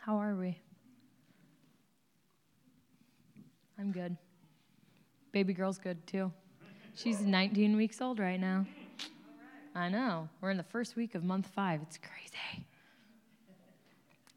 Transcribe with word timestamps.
How 0.00 0.16
are 0.16 0.34
we? 0.34 0.58
I'm 3.78 3.92
good. 3.92 4.16
Baby 5.30 5.52
girl's 5.52 5.78
good 5.78 6.06
too. 6.06 6.32
She's 6.94 7.20
19 7.20 7.76
weeks 7.76 8.00
old 8.00 8.18
right 8.18 8.40
now. 8.40 8.66
I 9.74 9.90
know. 9.90 10.28
We're 10.40 10.50
in 10.50 10.56
the 10.56 10.62
first 10.62 10.96
week 10.96 11.14
of 11.14 11.22
month 11.22 11.48
five. 11.48 11.82
It's 11.82 11.98
crazy. 11.98 12.66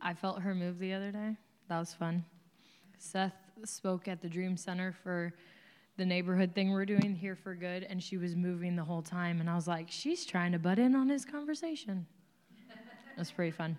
I 0.01 0.13
felt 0.13 0.41
her 0.41 0.53
move 0.53 0.79
the 0.79 0.93
other 0.93 1.11
day. 1.11 1.37
That 1.69 1.79
was 1.79 1.93
fun. 1.93 2.25
Seth 2.97 3.33
spoke 3.63 4.09
at 4.09 4.21
the 4.21 4.27
Dream 4.27 4.57
Center 4.57 4.91
for 4.91 5.33
the 5.95 6.05
neighborhood 6.05 6.53
thing 6.53 6.71
we're 6.71 6.85
doing 6.85 7.15
here 7.15 7.37
for 7.37 7.55
good, 7.55 7.83
and 7.83 8.03
she 8.03 8.17
was 8.17 8.35
moving 8.35 8.75
the 8.75 8.83
whole 8.83 9.01
time. 9.01 9.39
And 9.39 9.49
I 9.49 9.55
was 9.55 9.67
like, 9.67 9.87
she's 9.89 10.25
trying 10.25 10.51
to 10.51 10.59
butt 10.59 10.77
in 10.77 10.93
on 10.93 11.07
his 11.07 11.23
conversation. 11.23 12.05
That's 13.15 13.31
pretty 13.31 13.51
fun. 13.51 13.77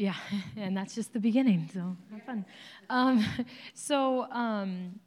Yeah, 0.00 0.14
and 0.56 0.74
that's 0.74 0.94
just 0.94 1.12
the 1.12 1.20
beginning, 1.20 1.68
so 1.74 1.94
have 2.10 2.22
fun. 2.22 2.46
Um, 2.88 3.22
so 3.74 4.22
um, 4.30 4.98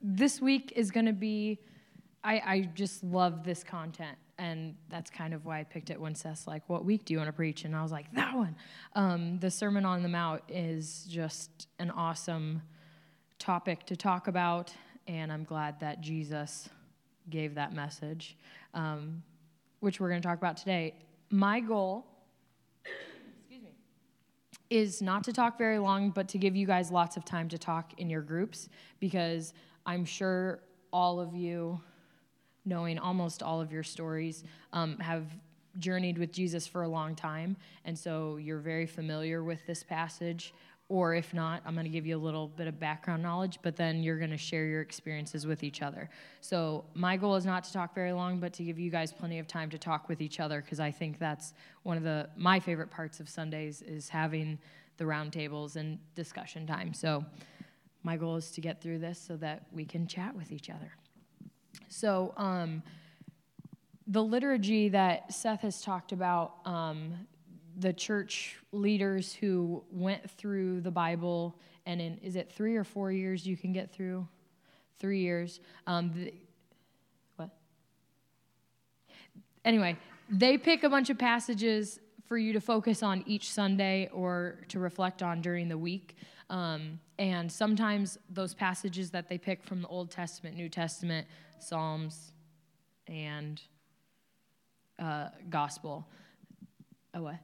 this 0.00 0.40
week 0.40 0.72
is 0.74 0.90
going 0.90 1.06
to 1.06 1.12
be, 1.12 1.60
I, 2.24 2.42
I 2.44 2.70
just 2.74 3.04
love 3.04 3.44
this 3.44 3.62
content, 3.62 4.18
and 4.36 4.74
that's 4.88 5.10
kind 5.10 5.32
of 5.32 5.46
why 5.46 5.60
I 5.60 5.62
picked 5.62 5.90
it 5.90 6.00
when 6.00 6.16
Seth's 6.16 6.48
like, 6.48 6.68
What 6.68 6.84
week 6.84 7.04
do 7.04 7.14
you 7.14 7.18
want 7.18 7.28
to 7.28 7.32
preach? 7.32 7.64
And 7.64 7.76
I 7.76 7.84
was 7.84 7.92
like, 7.92 8.12
That 8.14 8.34
one. 8.34 8.56
Um, 8.96 9.38
the 9.38 9.50
Sermon 9.50 9.84
on 9.84 10.02
the 10.02 10.08
Mount 10.08 10.42
is 10.48 11.06
just 11.08 11.68
an 11.78 11.92
awesome 11.92 12.62
topic 13.38 13.86
to 13.86 13.94
talk 13.94 14.26
about, 14.26 14.74
and 15.06 15.32
I'm 15.32 15.44
glad 15.44 15.78
that 15.78 16.00
Jesus 16.00 16.68
gave 17.30 17.54
that 17.54 17.72
message, 17.72 18.36
um, 18.74 19.22
which 19.78 20.00
we're 20.00 20.08
going 20.08 20.20
to 20.20 20.26
talk 20.26 20.38
about 20.38 20.56
today. 20.56 20.96
My 21.30 21.60
goal 21.60 22.06
is 24.72 25.02
not 25.02 25.22
to 25.24 25.34
talk 25.34 25.58
very 25.58 25.78
long, 25.78 26.08
but 26.08 26.28
to 26.28 26.38
give 26.38 26.56
you 26.56 26.66
guys 26.66 26.90
lots 26.90 27.18
of 27.18 27.26
time 27.26 27.46
to 27.46 27.58
talk 27.58 27.92
in 27.98 28.08
your 28.08 28.22
groups 28.22 28.70
because 29.00 29.52
I'm 29.84 30.06
sure 30.06 30.60
all 30.90 31.20
of 31.20 31.34
you, 31.34 31.78
knowing 32.64 32.98
almost 32.98 33.42
all 33.42 33.60
of 33.60 33.70
your 33.70 33.82
stories, 33.82 34.44
um, 34.72 34.98
have 34.98 35.26
journeyed 35.78 36.16
with 36.16 36.32
Jesus 36.32 36.66
for 36.66 36.84
a 36.84 36.88
long 36.88 37.14
time, 37.14 37.54
and 37.84 37.98
so 37.98 38.38
you're 38.38 38.60
very 38.60 38.86
familiar 38.86 39.44
with 39.44 39.60
this 39.66 39.82
passage. 39.82 40.54
Or 40.92 41.14
if 41.14 41.32
not, 41.32 41.62
I'm 41.64 41.72
going 41.72 41.86
to 41.86 41.90
give 41.90 42.04
you 42.04 42.18
a 42.18 42.20
little 42.20 42.48
bit 42.48 42.66
of 42.66 42.78
background 42.78 43.22
knowledge, 43.22 43.58
but 43.62 43.76
then 43.76 44.02
you're 44.02 44.18
going 44.18 44.30
to 44.30 44.36
share 44.36 44.66
your 44.66 44.82
experiences 44.82 45.46
with 45.46 45.64
each 45.64 45.80
other. 45.80 46.10
So, 46.42 46.84
my 46.92 47.16
goal 47.16 47.34
is 47.34 47.46
not 47.46 47.64
to 47.64 47.72
talk 47.72 47.94
very 47.94 48.12
long, 48.12 48.40
but 48.40 48.52
to 48.52 48.62
give 48.62 48.78
you 48.78 48.90
guys 48.90 49.10
plenty 49.10 49.38
of 49.38 49.46
time 49.46 49.70
to 49.70 49.78
talk 49.78 50.10
with 50.10 50.20
each 50.20 50.38
other 50.38 50.60
because 50.60 50.80
I 50.80 50.90
think 50.90 51.18
that's 51.18 51.54
one 51.82 51.96
of 51.96 52.02
the 52.02 52.28
my 52.36 52.60
favorite 52.60 52.90
parts 52.90 53.20
of 53.20 53.28
Sundays 53.30 53.80
is 53.80 54.10
having 54.10 54.58
the 54.98 55.04
roundtables 55.04 55.76
and 55.76 55.98
discussion 56.14 56.66
time. 56.66 56.92
So, 56.92 57.24
my 58.02 58.18
goal 58.18 58.36
is 58.36 58.50
to 58.50 58.60
get 58.60 58.82
through 58.82 58.98
this 58.98 59.18
so 59.18 59.38
that 59.38 59.62
we 59.72 59.86
can 59.86 60.06
chat 60.06 60.36
with 60.36 60.52
each 60.52 60.68
other. 60.68 60.92
So, 61.88 62.34
um, 62.36 62.82
the 64.06 64.22
liturgy 64.22 64.90
that 64.90 65.32
Seth 65.32 65.62
has 65.62 65.80
talked 65.80 66.12
about 66.12 66.56
um, 66.66 67.14
the 67.78 67.92
church 67.92 68.56
leaders 68.72 69.32
who 69.34 69.82
went 69.90 70.30
through 70.30 70.80
the 70.80 70.90
Bible, 70.90 71.58
and 71.86 72.00
in 72.00 72.18
is 72.18 72.36
it 72.36 72.52
three 72.52 72.76
or 72.76 72.84
four 72.84 73.10
years 73.12 73.46
you 73.46 73.56
can 73.56 73.72
get 73.72 73.92
through? 73.92 74.26
Three 74.98 75.20
years. 75.20 75.60
Um, 75.86 76.12
the, 76.14 76.34
what? 77.36 77.50
Anyway, 79.64 79.96
they 80.28 80.58
pick 80.58 80.84
a 80.84 80.88
bunch 80.88 81.10
of 81.10 81.18
passages 81.18 81.98
for 82.26 82.38
you 82.38 82.52
to 82.52 82.60
focus 82.60 83.02
on 83.02 83.24
each 83.26 83.50
Sunday 83.50 84.08
or 84.12 84.60
to 84.68 84.78
reflect 84.78 85.22
on 85.22 85.40
during 85.40 85.68
the 85.68 85.78
week. 85.78 86.16
Um, 86.48 87.00
and 87.18 87.50
sometimes 87.50 88.18
those 88.30 88.54
passages 88.54 89.10
that 89.10 89.28
they 89.28 89.38
pick 89.38 89.62
from 89.64 89.82
the 89.82 89.88
Old 89.88 90.10
Testament, 90.10 90.56
New 90.56 90.68
Testament, 90.68 91.26
Psalms, 91.58 92.32
and 93.06 93.60
uh, 94.98 95.28
Gospel. 95.50 96.06
Oh, 97.14 97.22
what? 97.22 97.36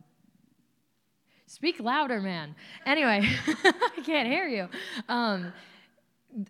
Speak 1.49 1.81
louder, 1.81 2.21
man. 2.21 2.55
Anyway, 2.85 3.27
I 3.47 4.03
can't 4.05 4.29
hear 4.29 4.47
you. 4.47 4.69
Um, 5.09 5.51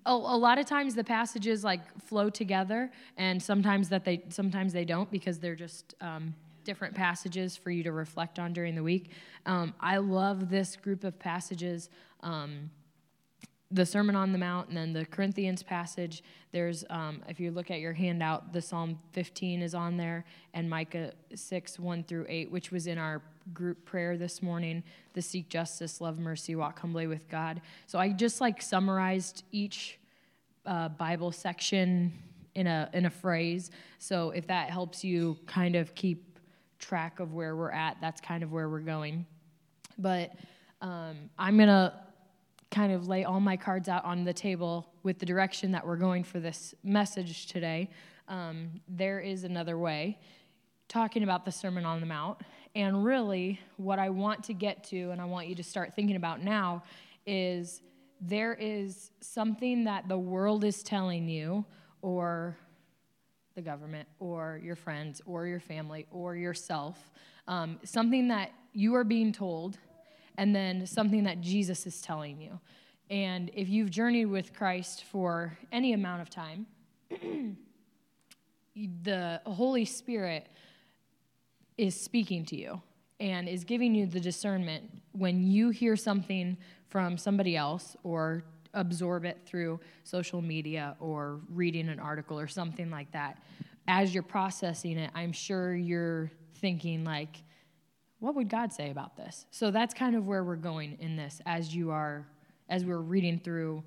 a, 0.04 0.10
a, 0.10 0.12
lot 0.12 0.58
of 0.58 0.66
times 0.66 0.96
the 0.96 1.04
passages 1.04 1.62
like 1.62 1.80
flow 2.02 2.30
together, 2.30 2.90
and 3.16 3.40
sometimes 3.40 3.88
that 3.90 4.04
they 4.04 4.24
sometimes 4.28 4.72
they 4.72 4.84
don't 4.84 5.08
because 5.12 5.38
they're 5.38 5.54
just 5.54 5.94
um, 6.00 6.34
different 6.64 6.96
passages 6.96 7.56
for 7.56 7.70
you 7.70 7.84
to 7.84 7.92
reflect 7.92 8.40
on 8.40 8.52
during 8.52 8.74
the 8.74 8.82
week. 8.82 9.12
Um, 9.46 9.72
I 9.78 9.98
love 9.98 10.50
this 10.50 10.74
group 10.74 11.04
of 11.04 11.16
passages. 11.16 11.90
Um, 12.24 12.68
the 13.70 13.84
Sermon 13.84 14.16
on 14.16 14.32
the 14.32 14.38
Mount 14.38 14.68
and 14.68 14.76
then 14.76 14.92
the 14.92 15.04
Corinthians 15.04 15.62
passage. 15.62 16.22
There's, 16.52 16.84
um, 16.88 17.22
if 17.28 17.38
you 17.38 17.50
look 17.50 17.70
at 17.70 17.80
your 17.80 17.92
handout, 17.92 18.52
the 18.52 18.62
Psalm 18.62 18.98
15 19.12 19.60
is 19.60 19.74
on 19.74 19.96
there, 19.96 20.24
and 20.54 20.70
Micah 20.70 21.12
6, 21.34 21.78
1 21.78 22.04
through 22.04 22.26
8, 22.28 22.50
which 22.50 22.70
was 22.70 22.86
in 22.86 22.96
our 22.96 23.20
group 23.52 23.84
prayer 23.84 24.16
this 24.16 24.42
morning 24.42 24.82
the 25.14 25.22
seek 25.22 25.48
justice, 25.48 26.00
love 26.00 26.18
mercy, 26.18 26.54
walk 26.54 26.78
humbly 26.78 27.06
with 27.06 27.28
God. 27.28 27.60
So 27.86 27.98
I 27.98 28.10
just 28.10 28.40
like 28.40 28.62
summarized 28.62 29.42
each 29.52 29.98
uh, 30.64 30.88
Bible 30.90 31.32
section 31.32 32.12
in 32.54 32.66
a, 32.66 32.88
in 32.92 33.06
a 33.06 33.10
phrase. 33.10 33.70
So 33.98 34.30
if 34.30 34.46
that 34.46 34.70
helps 34.70 35.02
you 35.02 35.36
kind 35.46 35.76
of 35.76 35.94
keep 35.94 36.38
track 36.78 37.20
of 37.20 37.34
where 37.34 37.56
we're 37.56 37.72
at, 37.72 37.96
that's 38.00 38.20
kind 38.20 38.42
of 38.42 38.52
where 38.52 38.68
we're 38.68 38.80
going. 38.80 39.26
But 39.98 40.32
um, 40.80 41.30
I'm 41.38 41.56
going 41.56 41.68
to 41.68 41.92
kind 42.70 42.92
of 42.92 43.08
lay 43.08 43.24
all 43.24 43.40
my 43.40 43.56
cards 43.56 43.88
out 43.88 44.04
on 44.04 44.24
the 44.24 44.32
table 44.32 44.86
with 45.02 45.18
the 45.18 45.26
direction 45.26 45.72
that 45.72 45.86
we're 45.86 45.96
going 45.96 46.22
for 46.22 46.38
this 46.38 46.74
message 46.82 47.46
today. 47.46 47.90
Um, 48.28 48.80
there 48.88 49.20
is 49.20 49.44
another 49.44 49.78
way, 49.78 50.18
talking 50.86 51.22
about 51.22 51.44
the 51.44 51.52
Sermon 51.52 51.84
on 51.84 52.00
the 52.00 52.06
Mount. 52.06 52.38
And 52.74 53.04
really, 53.04 53.58
what 53.76 53.98
I 53.98 54.10
want 54.10 54.44
to 54.44 54.52
get 54.52 54.84
to, 54.84 55.10
and 55.10 55.20
I 55.20 55.24
want 55.24 55.48
you 55.48 55.54
to 55.54 55.62
start 55.62 55.94
thinking 55.94 56.16
about 56.16 56.42
now, 56.42 56.82
is 57.26 57.80
there 58.20 58.54
is 58.54 59.10
something 59.20 59.84
that 59.84 60.08
the 60.08 60.18
world 60.18 60.64
is 60.64 60.82
telling 60.82 61.28
you, 61.28 61.64
or 62.02 62.56
the 63.54 63.62
government, 63.62 64.08
or 64.18 64.60
your 64.62 64.76
friends, 64.76 65.22
or 65.24 65.46
your 65.46 65.60
family, 65.60 66.06
or 66.10 66.36
yourself, 66.36 67.10
um, 67.46 67.78
something 67.82 68.28
that 68.28 68.50
you 68.72 68.94
are 68.94 69.04
being 69.04 69.32
told 69.32 69.78
and 70.38 70.54
then 70.54 70.86
something 70.86 71.24
that 71.24 71.40
Jesus 71.42 71.84
is 71.86 72.00
telling 72.00 72.40
you. 72.40 72.58
And 73.10 73.50
if 73.54 73.68
you've 73.68 73.90
journeyed 73.90 74.26
with 74.26 74.54
Christ 74.54 75.04
for 75.04 75.58
any 75.72 75.92
amount 75.92 76.22
of 76.22 76.30
time, 76.30 76.66
the 79.02 79.42
Holy 79.44 79.84
Spirit 79.84 80.46
is 81.76 82.00
speaking 82.00 82.44
to 82.46 82.56
you 82.56 82.80
and 83.18 83.48
is 83.48 83.64
giving 83.64 83.94
you 83.94 84.06
the 84.06 84.20
discernment 84.20 84.84
when 85.12 85.42
you 85.42 85.70
hear 85.70 85.96
something 85.96 86.56
from 86.86 87.18
somebody 87.18 87.56
else 87.56 87.96
or 88.04 88.44
absorb 88.74 89.24
it 89.24 89.38
through 89.44 89.80
social 90.04 90.40
media 90.40 90.94
or 91.00 91.40
reading 91.52 91.88
an 91.88 91.98
article 91.98 92.38
or 92.38 92.46
something 92.46 92.90
like 92.90 93.10
that. 93.10 93.42
As 93.88 94.14
you're 94.14 94.22
processing 94.22 94.98
it, 94.98 95.10
I'm 95.14 95.32
sure 95.32 95.74
you're 95.74 96.30
thinking, 96.60 97.04
like, 97.04 97.42
what 98.20 98.34
would 98.34 98.48
God 98.48 98.72
say 98.72 98.90
about 98.90 99.16
this? 99.16 99.46
So 99.50 99.70
that's 99.70 99.94
kind 99.94 100.16
of 100.16 100.26
where 100.26 100.42
we're 100.42 100.56
going 100.56 100.96
in 101.00 101.16
this 101.16 101.40
as 101.46 101.74
you 101.74 101.90
are, 101.90 102.26
as 102.68 102.84
we're 102.84 102.98
reading 102.98 103.38
through 103.38 103.82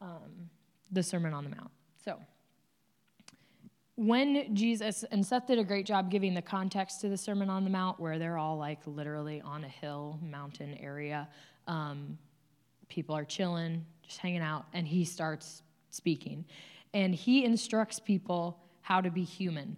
um, 0.00 0.50
the 0.90 1.02
Sermon 1.02 1.34
on 1.34 1.44
the 1.44 1.50
Mount. 1.50 1.70
So 2.02 2.18
when 3.96 4.54
Jesus, 4.54 5.04
and 5.10 5.26
Seth 5.26 5.46
did 5.48 5.58
a 5.58 5.64
great 5.64 5.84
job 5.84 6.10
giving 6.10 6.32
the 6.32 6.42
context 6.42 7.00
to 7.00 7.08
the 7.08 7.16
Sermon 7.16 7.50
on 7.50 7.64
the 7.64 7.70
Mount, 7.70 7.98
where 7.98 8.18
they're 8.18 8.38
all 8.38 8.56
like 8.56 8.78
literally 8.86 9.40
on 9.42 9.64
a 9.64 9.68
hill, 9.68 10.18
mountain 10.22 10.74
area. 10.74 11.28
Um, 11.66 12.16
people 12.88 13.16
are 13.16 13.24
chilling, 13.24 13.84
just 14.02 14.18
hanging 14.18 14.40
out, 14.40 14.66
and 14.72 14.86
he 14.86 15.04
starts 15.04 15.62
speaking. 15.90 16.44
And 16.94 17.14
he 17.14 17.44
instructs 17.44 17.98
people 17.98 18.60
how 18.80 19.00
to 19.00 19.10
be 19.10 19.24
human 19.24 19.76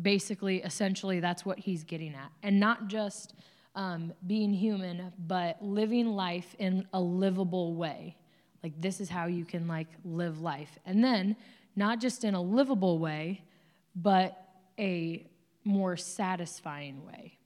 basically, 0.00 0.62
essentially, 0.62 1.20
that's 1.20 1.44
what 1.44 1.58
he's 1.58 1.84
getting 1.84 2.14
at. 2.14 2.30
And 2.42 2.58
not 2.58 2.88
just 2.88 3.34
um, 3.74 4.12
being 4.26 4.52
human, 4.52 5.12
but 5.26 5.62
living 5.62 6.08
life 6.08 6.54
in 6.58 6.86
a 6.92 7.00
livable 7.00 7.74
way. 7.74 8.16
Like, 8.62 8.80
this 8.80 9.00
is 9.00 9.08
how 9.08 9.26
you 9.26 9.44
can, 9.44 9.66
like, 9.66 9.88
live 10.04 10.40
life. 10.40 10.78
And 10.84 11.02
then, 11.02 11.36
not 11.76 12.00
just 12.00 12.24
in 12.24 12.34
a 12.34 12.42
livable 12.42 12.98
way, 12.98 13.42
but 13.94 14.48
a 14.78 15.26
more 15.64 15.96
satisfying 15.96 17.04
way. 17.06 17.38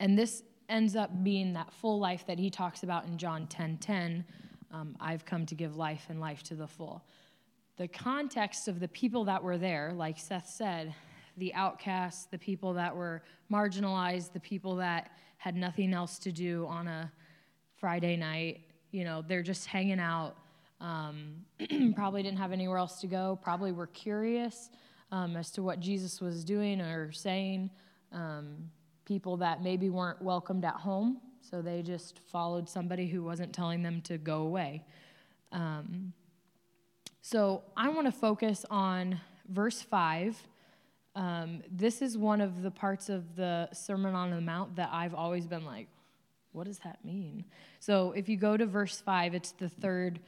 And 0.00 0.18
this 0.18 0.42
ends 0.68 0.96
up 0.96 1.22
being 1.22 1.52
that 1.54 1.72
full 1.72 1.98
life 1.98 2.26
that 2.26 2.38
he 2.38 2.50
talks 2.50 2.82
about 2.82 3.06
in 3.06 3.18
John 3.18 3.46
10 3.46 3.78
10. 3.78 4.24
Um, 4.72 4.96
I've 5.00 5.24
come 5.24 5.46
to 5.46 5.54
give 5.54 5.76
life 5.76 6.06
and 6.08 6.20
life 6.20 6.42
to 6.44 6.54
the 6.54 6.66
full. 6.66 7.04
The 7.76 7.88
context 7.88 8.68
of 8.68 8.80
the 8.80 8.88
people 8.88 9.24
that 9.24 9.42
were 9.42 9.58
there, 9.58 9.92
like 9.94 10.18
Seth 10.18 10.48
said, 10.48 10.94
the 11.36 11.52
outcasts, 11.54 12.26
the 12.26 12.38
people 12.38 12.72
that 12.74 12.94
were 12.94 13.22
marginalized, 13.50 14.32
the 14.32 14.40
people 14.40 14.76
that 14.76 15.10
had 15.38 15.54
nothing 15.54 15.92
else 15.92 16.18
to 16.18 16.32
do 16.32 16.66
on 16.66 16.88
a 16.88 17.10
Friday 17.76 18.16
night. 18.16 18.60
You 18.90 19.04
know, 19.04 19.22
they're 19.26 19.42
just 19.42 19.66
hanging 19.66 20.00
out. 20.00 20.36
Um, 20.80 21.44
probably 21.94 22.22
didn't 22.22 22.38
have 22.38 22.52
anywhere 22.52 22.78
else 22.78 23.00
to 23.00 23.06
go. 23.06 23.38
Probably 23.42 23.72
were 23.72 23.86
curious 23.88 24.70
um, 25.12 25.36
as 25.36 25.50
to 25.52 25.62
what 25.62 25.80
Jesus 25.80 26.20
was 26.20 26.44
doing 26.44 26.80
or 26.80 27.12
saying. 27.12 27.70
Um, 28.12 28.70
people 29.04 29.36
that 29.38 29.62
maybe 29.62 29.88
weren't 29.88 30.20
welcomed 30.20 30.64
at 30.64 30.74
home, 30.74 31.18
so 31.40 31.62
they 31.62 31.82
just 31.82 32.18
followed 32.30 32.68
somebody 32.68 33.06
who 33.06 33.22
wasn't 33.22 33.52
telling 33.52 33.82
them 33.82 34.00
to 34.02 34.18
go 34.18 34.42
away. 34.42 34.84
Um, 35.52 36.12
so 37.22 37.62
I 37.76 37.88
want 37.88 38.06
to 38.06 38.12
focus 38.12 38.64
on 38.70 39.20
verse 39.48 39.82
5. 39.82 40.36
Um, 41.16 41.62
this 41.70 42.02
is 42.02 42.18
one 42.18 42.42
of 42.42 42.62
the 42.62 42.70
parts 42.70 43.08
of 43.08 43.36
the 43.36 43.70
Sermon 43.72 44.14
on 44.14 44.30
the 44.30 44.40
Mount 44.40 44.76
that 44.76 44.90
I've 44.92 45.14
always 45.14 45.46
been 45.46 45.64
like, 45.64 45.88
what 46.52 46.66
does 46.66 46.78
that 46.80 47.02
mean? 47.04 47.46
So 47.80 48.12
if 48.12 48.28
you 48.28 48.36
go 48.36 48.54
to 48.54 48.66
verse 48.66 49.00
5, 49.00 49.34
it's 49.34 49.52
the 49.52 49.70
third, 49.70 50.20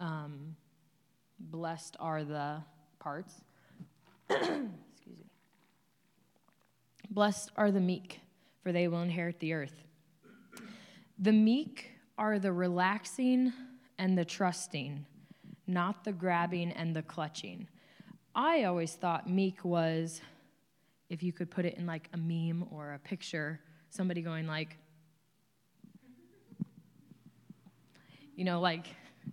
um, 0.00 0.54
blessed 1.40 1.96
are 1.98 2.22
the 2.22 2.62
parts. 3.00 3.34
Excuse 4.30 4.68
me. 5.06 5.26
Blessed 7.10 7.50
are 7.56 7.72
the 7.72 7.80
meek, 7.80 8.20
for 8.62 8.70
they 8.70 8.86
will 8.86 9.02
inherit 9.02 9.40
the 9.40 9.54
earth. 9.54 9.82
The 11.18 11.32
meek 11.32 11.90
are 12.16 12.38
the 12.38 12.52
relaxing 12.52 13.52
and 13.98 14.16
the 14.16 14.24
trusting, 14.24 15.04
not 15.66 16.04
the 16.04 16.12
grabbing 16.12 16.70
and 16.72 16.94
the 16.94 17.02
clutching. 17.02 17.66
I 18.38 18.64
always 18.64 18.92
thought 18.92 19.28
meek 19.28 19.64
was, 19.64 20.20
if 21.10 21.24
you 21.24 21.32
could 21.32 21.50
put 21.50 21.64
it 21.64 21.74
in 21.74 21.86
like 21.86 22.08
a 22.12 22.16
meme 22.16 22.68
or 22.70 22.92
a 22.92 22.98
picture, 23.00 23.58
somebody 23.90 24.22
going 24.22 24.46
like, 24.46 24.76
you 28.36 28.44
know, 28.44 28.60
like, 28.60 28.86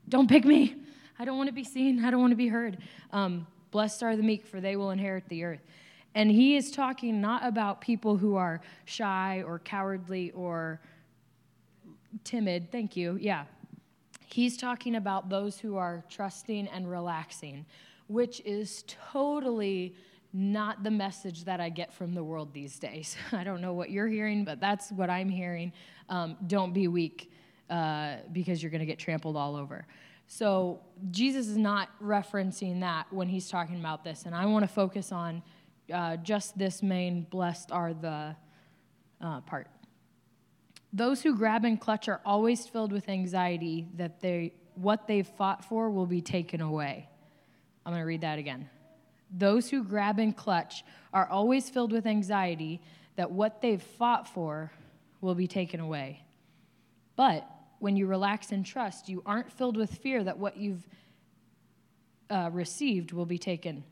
don't 0.09 0.27
pick 0.27 0.43
me. 0.43 0.75
I 1.19 1.25
don't 1.25 1.37
want 1.37 1.49
to 1.49 1.53
be 1.53 1.63
seen. 1.63 2.03
I 2.03 2.09
don't 2.09 2.19
want 2.19 2.31
to 2.31 2.35
be 2.35 2.47
heard. 2.47 2.79
Um, 3.11 3.45
Blessed 3.69 4.01
are 4.01 4.15
the 4.17 4.23
meek, 4.23 4.47
for 4.47 4.59
they 4.59 4.75
will 4.75 4.89
inherit 4.89 5.29
the 5.29 5.43
earth. 5.43 5.61
And 6.15 6.31
he 6.31 6.55
is 6.55 6.71
talking 6.71 7.21
not 7.21 7.45
about 7.45 7.81
people 7.81 8.17
who 8.17 8.37
are 8.37 8.59
shy 8.85 9.43
or 9.45 9.59
cowardly 9.59 10.31
or 10.31 10.81
timid. 12.23 12.71
Thank 12.71 12.97
you. 12.97 13.19
Yeah. 13.21 13.43
He's 14.25 14.57
talking 14.57 14.95
about 14.95 15.29
those 15.29 15.59
who 15.59 15.77
are 15.77 16.03
trusting 16.09 16.67
and 16.69 16.89
relaxing, 16.89 17.67
which 18.07 18.41
is 18.45 18.83
totally 19.11 19.95
not 20.33 20.83
the 20.83 20.91
message 20.91 21.45
that 21.45 21.61
I 21.61 21.69
get 21.69 21.93
from 21.93 22.13
the 22.13 22.23
world 22.23 22.53
these 22.53 22.77
days. 22.77 23.15
I 23.31 23.43
don't 23.43 23.61
know 23.61 23.73
what 23.73 23.89
you're 23.89 24.07
hearing, 24.07 24.43
but 24.43 24.59
that's 24.59 24.91
what 24.91 25.09
I'm 25.09 25.29
hearing. 25.29 25.71
Um, 26.09 26.37
don't 26.47 26.73
be 26.73 26.87
weak 26.87 27.31
uh, 27.69 28.17
because 28.33 28.61
you're 28.61 28.69
going 28.69 28.81
to 28.81 28.85
get 28.85 28.99
trampled 28.99 29.37
all 29.37 29.55
over. 29.55 29.87
So 30.27 30.81
Jesus 31.11 31.47
is 31.47 31.57
not 31.57 31.89
referencing 32.01 32.81
that 32.81 33.11
when 33.11 33.29
he's 33.29 33.47
talking 33.47 33.79
about 33.79 34.03
this. 34.03 34.23
And 34.25 34.35
I 34.35 34.45
want 34.45 34.63
to 34.63 34.67
focus 34.67 35.11
on 35.11 35.41
uh, 35.93 36.17
just 36.17 36.57
this 36.57 36.83
main 36.83 37.23
blessed 37.29 37.71
are 37.71 37.93
the 37.93 38.35
uh, 39.21 39.41
part. 39.41 39.67
Those 40.91 41.21
who 41.21 41.35
grab 41.35 41.63
and 41.65 41.79
clutch 41.79 42.07
are 42.07 42.21
always 42.25 42.65
filled 42.67 42.91
with 42.91 43.07
anxiety 43.07 43.87
that 43.95 44.19
they, 44.19 44.53
what 44.75 45.07
they've 45.07 45.27
fought 45.27 45.63
for 45.63 45.89
will 45.89 46.05
be 46.05 46.21
taken 46.21 46.61
away. 46.61 47.07
I'm 47.85 47.91
going 47.91 48.01
to 48.01 48.07
read 48.07 48.21
that 48.21 48.39
again. 48.39 48.69
Those 49.31 49.69
who 49.69 49.83
grab 49.83 50.19
and 50.19 50.35
clutch 50.35 50.83
are 51.13 51.27
always 51.27 51.69
filled 51.69 51.91
with 51.91 52.05
anxiety 52.05 52.81
that 53.15 53.31
what 53.31 53.61
they've 53.61 53.81
fought 53.81 54.27
for 54.27 54.71
will 55.21 55.35
be 55.35 55.47
taken 55.47 55.79
away. 55.79 56.25
But 57.15 57.47
when 57.79 57.95
you 57.95 58.07
relax 58.07 58.51
and 58.51 58.65
trust, 58.65 59.09
you 59.09 59.21
aren't 59.25 59.51
filled 59.51 59.77
with 59.77 59.91
fear 59.91 60.23
that 60.23 60.37
what 60.37 60.57
you've 60.57 60.87
uh, 62.29 62.49
received 62.51 63.11
will 63.11 63.25
be 63.25 63.37
taken 63.37 63.83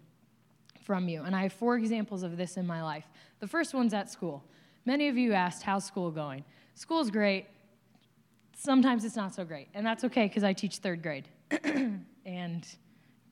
from 0.84 1.08
you. 1.08 1.24
And 1.24 1.36
I 1.36 1.44
have 1.44 1.54
four 1.54 1.78
examples 1.78 2.24
of 2.24 2.38
this 2.38 2.58
in 2.58 2.68
my 2.68 2.84
life. 2.84 3.06
The 3.40 3.48
first 3.48 3.74
one's 3.74 3.94
at 3.94 4.10
school. 4.10 4.44
Many 4.86 5.08
of 5.08 5.18
you 5.18 5.34
asked, 5.34 5.64
How's 5.64 5.86
school 5.86 6.12
going? 6.12 6.44
School's 6.76 7.10
great. 7.10 7.46
Sometimes 8.56 9.06
it's 9.06 9.16
not 9.16 9.34
so 9.34 9.46
great. 9.46 9.68
And 9.74 9.86
that's 9.86 10.04
okay 10.06 10.28
because 10.28 10.44
I 10.44 10.54
teach 10.54 10.78
third 10.78 11.02
grade. 11.02 11.28
and 12.26 12.68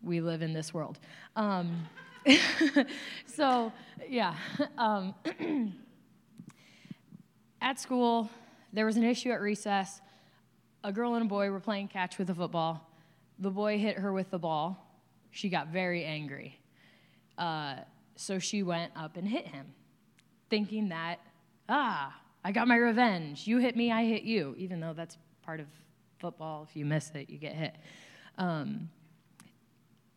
we 0.03 0.21
live 0.21 0.41
in 0.41 0.53
this 0.53 0.73
world. 0.73 0.99
Um, 1.35 1.87
so, 3.25 3.71
yeah. 4.07 4.35
Um, 4.77 5.13
at 7.61 7.79
school, 7.79 8.29
there 8.73 8.85
was 8.85 8.97
an 8.97 9.03
issue 9.03 9.31
at 9.31 9.41
recess 9.41 10.01
a 10.83 10.91
girl 10.91 11.15
and 11.15 11.25
a 11.25 11.27
boy 11.27 11.49
were 11.49 11.59
playing 11.59 11.87
catch 11.87 12.17
with 12.17 12.29
a 12.29 12.35
football. 12.35 12.87
The 13.39 13.49
boy 13.49 13.77
hit 13.77 13.97
her 13.97 14.11
with 14.11 14.31
the 14.31 14.39
ball. 14.39 14.77
She 15.31 15.49
got 15.49 15.67
very 15.67 16.03
angry. 16.03 16.59
Uh, 17.37 17.75
so 18.15 18.39
she 18.39 18.63
went 18.63 18.91
up 18.95 19.17
and 19.17 19.27
hit 19.27 19.47
him, 19.47 19.73
thinking 20.49 20.89
that, 20.89 21.19
ah, 21.69 22.13
I 22.43 22.51
got 22.51 22.67
my 22.67 22.75
revenge. 22.75 23.47
You 23.47 23.59
hit 23.59 23.75
me, 23.75 23.91
I 23.91 24.05
hit 24.05 24.23
you, 24.23 24.55
even 24.57 24.79
though 24.79 24.93
that's 24.93 25.17
part 25.43 25.59
of 25.59 25.67
football. 26.19 26.65
If 26.69 26.75
you 26.75 26.85
miss 26.85 27.11
it, 27.15 27.29
you 27.29 27.37
get 27.37 27.53
hit. 27.53 27.75
Um, 28.37 28.89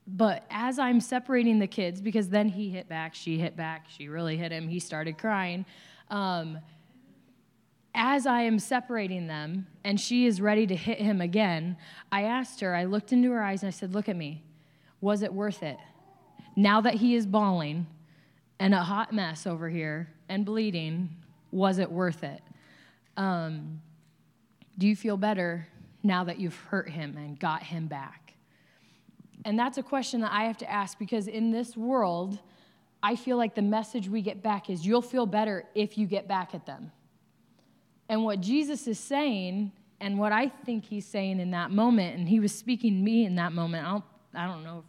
but 0.06 0.44
as 0.50 0.78
I'm 0.78 1.00
separating 1.00 1.58
the 1.58 1.66
kids, 1.66 2.00
because 2.00 2.28
then 2.28 2.48
he 2.48 2.68
hit 2.68 2.88
back, 2.88 3.14
she 3.14 3.38
hit 3.38 3.56
back, 3.56 3.86
she 3.88 4.08
really 4.08 4.36
hit 4.36 4.52
him, 4.52 4.68
he 4.68 4.78
started 4.78 5.16
crying. 5.16 5.64
Um, 6.10 6.58
as 7.94 8.26
I 8.26 8.42
am 8.42 8.58
separating 8.58 9.28
them 9.28 9.66
and 9.84 10.00
she 10.00 10.26
is 10.26 10.40
ready 10.40 10.66
to 10.66 10.74
hit 10.74 10.98
him 10.98 11.20
again, 11.20 11.76
I 12.10 12.24
asked 12.24 12.60
her, 12.60 12.74
I 12.74 12.84
looked 12.84 13.12
into 13.12 13.30
her 13.30 13.42
eyes 13.42 13.62
and 13.62 13.68
I 13.68 13.70
said, 13.70 13.94
Look 13.94 14.08
at 14.08 14.16
me. 14.16 14.42
Was 15.00 15.22
it 15.22 15.32
worth 15.32 15.62
it? 15.62 15.78
Now 16.56 16.80
that 16.80 16.94
he 16.94 17.14
is 17.14 17.26
bawling 17.26 17.86
and 18.58 18.74
a 18.74 18.82
hot 18.82 19.12
mess 19.12 19.46
over 19.46 19.68
here 19.68 20.08
and 20.28 20.44
bleeding, 20.44 21.10
was 21.50 21.78
it 21.78 21.90
worth 21.90 22.24
it? 22.24 22.42
Um, 23.16 23.80
do 24.78 24.86
you 24.86 24.96
feel 24.96 25.16
better 25.16 25.68
now 26.02 26.24
that 26.24 26.38
you've 26.38 26.56
hurt 26.56 26.88
him 26.88 27.16
and 27.16 27.38
got 27.38 27.62
him 27.62 27.86
back? 27.86 28.24
And 29.44 29.58
that's 29.58 29.78
a 29.78 29.82
question 29.82 30.20
that 30.22 30.32
I 30.32 30.44
have 30.44 30.58
to 30.58 30.70
ask 30.70 30.98
because 30.98 31.28
in 31.28 31.50
this 31.50 31.76
world, 31.76 32.38
I 33.02 33.16
feel 33.16 33.36
like 33.36 33.54
the 33.54 33.62
message 33.62 34.08
we 34.08 34.22
get 34.22 34.42
back 34.42 34.70
is 34.70 34.86
you'll 34.86 35.02
feel 35.02 35.26
better 35.26 35.64
if 35.75 35.98
you 35.98 36.06
get 36.06 36.26
back 36.26 36.54
at 36.54 36.64
them. 36.64 36.90
And 38.08 38.25
what 38.25 38.40
Jesus 38.40 38.86
is 38.86 38.98
saying, 38.98 39.73
and 40.00 40.18
what 40.18 40.32
I 40.32 40.49
think 40.49 40.85
he's 40.85 41.06
saying 41.06 41.40
in 41.40 41.50
that 41.52 41.70
moment, 41.70 42.18
and 42.18 42.28
he 42.28 42.40
was 42.40 42.54
speaking 42.54 42.94
to 42.94 43.02
me 43.02 43.25
in 43.25 43.37
that 43.37 43.52
moment, 43.52 43.87
I 43.87 43.90
don't, 43.90 44.04
I 44.35 44.47
don't 44.47 44.64
know 44.64 44.85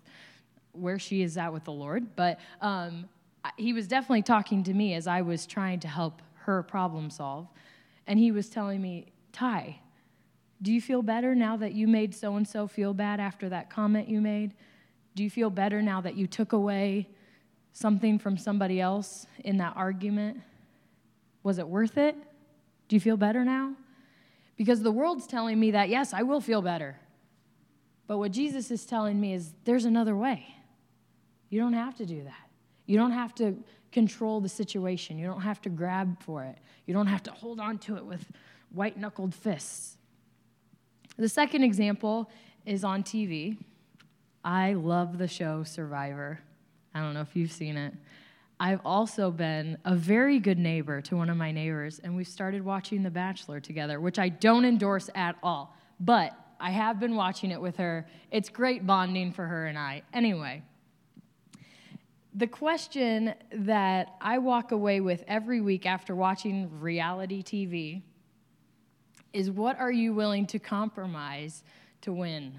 where 0.73 0.99
she 0.99 1.21
is 1.21 1.37
at 1.37 1.53
with 1.53 1.63
the 1.63 1.71
Lord, 1.71 2.15
but 2.15 2.39
um, 2.61 3.09
he 3.57 3.73
was 3.73 3.87
definitely 3.87 4.23
talking 4.23 4.63
to 4.63 4.73
me 4.73 4.93
as 4.93 5.07
I 5.07 5.21
was 5.21 5.45
trying 5.45 5.79
to 5.81 5.87
help 5.87 6.21
her 6.43 6.63
problem 6.63 7.09
solve. 7.09 7.47
And 8.07 8.19
he 8.19 8.31
was 8.31 8.49
telling 8.49 8.81
me, 8.81 9.07
Ty, 9.31 9.79
do 10.61 10.71
you 10.71 10.81
feel 10.81 11.01
better 11.01 11.35
now 11.35 11.57
that 11.57 11.73
you 11.73 11.87
made 11.87 12.15
so 12.15 12.35
and 12.35 12.47
so 12.47 12.67
feel 12.67 12.93
bad 12.93 13.19
after 13.19 13.49
that 13.49 13.69
comment 13.69 14.07
you 14.07 14.21
made? 14.21 14.53
Do 15.15 15.23
you 15.23 15.29
feel 15.29 15.49
better 15.49 15.81
now 15.81 16.01
that 16.01 16.15
you 16.15 16.27
took 16.27 16.53
away 16.53 17.09
something 17.73 18.17
from 18.19 18.37
somebody 18.37 18.79
else 18.79 19.25
in 19.43 19.57
that 19.57 19.73
argument? 19.75 20.41
Was 21.43 21.59
it 21.59 21.67
worth 21.67 21.97
it? 21.97 22.15
Do 22.87 22.95
you 22.95 22.99
feel 22.99 23.17
better 23.17 23.43
now? 23.43 23.73
Because 24.57 24.81
the 24.81 24.91
world's 24.91 25.27
telling 25.27 25.59
me 25.59 25.71
that, 25.71 25.89
yes, 25.89 26.13
I 26.13 26.23
will 26.23 26.41
feel 26.41 26.61
better. 26.61 26.97
But 28.07 28.19
what 28.19 28.31
Jesus 28.31 28.71
is 28.71 28.85
telling 28.85 29.19
me 29.19 29.33
is 29.33 29.53
there's 29.65 29.85
another 29.85 30.15
way. 30.15 30.45
You 31.49 31.59
don't 31.59 31.73
have 31.73 31.95
to 31.97 32.05
do 32.05 32.23
that. 32.23 32.49
You 32.85 32.97
don't 32.97 33.11
have 33.11 33.33
to 33.35 33.57
control 33.91 34.41
the 34.41 34.49
situation. 34.49 35.17
You 35.17 35.27
don't 35.27 35.41
have 35.41 35.61
to 35.61 35.69
grab 35.69 36.21
for 36.21 36.43
it. 36.43 36.57
You 36.85 36.93
don't 36.93 37.07
have 37.07 37.23
to 37.23 37.31
hold 37.31 37.59
on 37.59 37.77
to 37.79 37.97
it 37.97 38.05
with 38.05 38.25
white 38.71 38.97
knuckled 38.97 39.33
fists. 39.33 39.94
The 41.17 41.29
second 41.29 41.63
example 41.63 42.29
is 42.65 42.83
on 42.83 43.03
TV. 43.03 43.57
I 44.43 44.73
love 44.73 45.17
the 45.17 45.27
show 45.27 45.63
Survivor. 45.63 46.39
I 46.93 46.99
don't 46.99 47.13
know 47.13 47.21
if 47.21 47.35
you've 47.35 47.51
seen 47.51 47.77
it. 47.77 47.93
I've 48.59 48.81
also 48.85 49.31
been 49.31 49.77
a 49.85 49.95
very 49.95 50.39
good 50.39 50.59
neighbor 50.59 51.01
to 51.01 51.17
one 51.17 51.29
of 51.29 51.37
my 51.37 51.51
neighbors, 51.51 51.99
and 51.99 52.15
we've 52.15 52.27
started 52.27 52.63
watching 52.63 53.03
The 53.03 53.09
Bachelor 53.09 53.59
together, 53.59 53.99
which 53.99 54.19
I 54.19 54.29
don't 54.29 54.65
endorse 54.65 55.09
at 55.15 55.35
all. 55.43 55.75
But 55.99 56.33
I 56.59 56.71
have 56.71 56.99
been 56.99 57.15
watching 57.15 57.51
it 57.51 57.61
with 57.61 57.77
her. 57.77 58.07
It's 58.31 58.49
great 58.49 58.85
bonding 58.85 59.31
for 59.31 59.45
her 59.45 59.67
and 59.67 59.77
I. 59.77 60.03
Anyway, 60.13 60.63
the 62.33 62.47
question 62.47 63.33
that 63.51 64.15
I 64.21 64.37
walk 64.37 64.71
away 64.71 64.99
with 64.99 65.23
every 65.27 65.61
week 65.61 65.85
after 65.85 66.15
watching 66.15 66.79
reality 66.79 67.41
TV 67.41 68.03
is 69.35 69.51
what 69.51 69.77
are 69.79 69.91
you 69.91 70.13
willing 70.13 70.47
to 70.47 70.59
compromise 70.59 71.63
to 72.01 72.13
win? 72.13 72.57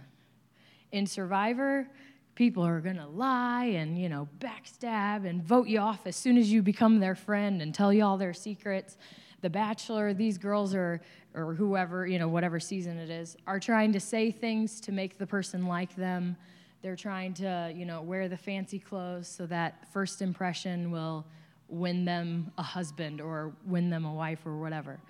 In 0.93 1.07
Survivor, 1.07 1.89
people 2.35 2.63
are 2.65 2.81
going 2.81 2.97
to 2.97 3.07
lie 3.07 3.65
and, 3.65 3.99
you 3.99 4.11
know, 4.11 4.29
backstab 4.39 5.27
and 5.27 5.43
vote 5.43 5.69
you 5.69 5.79
off 5.79 6.07
as 6.07 6.15
soon 6.15 6.37
as 6.37 6.53
you 6.53 6.63
become 6.63 7.01
their 7.01 7.15
friend 7.15 7.63
and 7.63 7.75
tell 7.75 7.93
you 7.95 8.05
all 8.05 8.19
their 8.19 8.35
secrets. 8.35 8.99
The 9.41 9.49
Bachelor, 9.49 10.13
these 10.13 10.37
girls 10.37 10.75
are, 10.75 11.01
or 11.35 11.55
whoever, 11.55 12.07
you 12.07 12.19
know, 12.19 12.29
whatever 12.29 12.61
season 12.61 12.99
it 12.99 13.09
is, 13.09 13.39
are 13.47 13.59
trying 13.59 13.93
to 13.95 14.01
say 14.01 14.31
things 14.31 14.79
to 14.83 14.93
make 14.93 15.17
the 15.17 15.27
person 15.27 15.67
like 15.67 15.97
them. 15.97 16.37
They're 16.83 16.95
trying 16.95 17.33
to, 17.35 17.73
you 17.75 17.87
know, 17.87 18.03
wear 18.03 18.29
the 18.29 18.37
fancy 18.37 18.79
clothes 18.79 19.29
so 19.29 19.47
that 19.47 19.91
first 19.95 20.21
impression 20.21 20.91
will 20.91 21.27
win 21.69 22.05
them 22.05 22.53
a 22.59 22.63
husband 22.63 23.23
or 23.23 23.55
win 23.65 23.89
them 23.89 24.05
a 24.05 24.13
wife 24.13 24.45
or 24.45 24.59
whatever. 24.59 25.01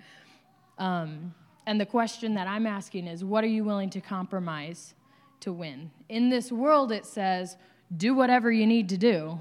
Um, 0.77 1.33
and 1.67 1.81
the 1.81 1.85
question 1.85 2.33
that 2.35 2.47
I'm 2.47 2.65
asking 2.65 3.07
is 3.07 3.25
what 3.25 3.43
are 3.43 3.47
you 3.47 3.65
willing 3.65 3.89
to 3.91 4.01
compromise 4.01 4.95
to 5.41 5.51
win? 5.51 5.91
In 6.07 6.29
this 6.29 6.49
world, 6.49 6.93
it 6.93 7.05
says, 7.05 7.57
do 7.95 8.15
whatever 8.15 8.49
you 8.49 8.65
need 8.65 8.87
to 8.89 8.97
do. 8.97 9.39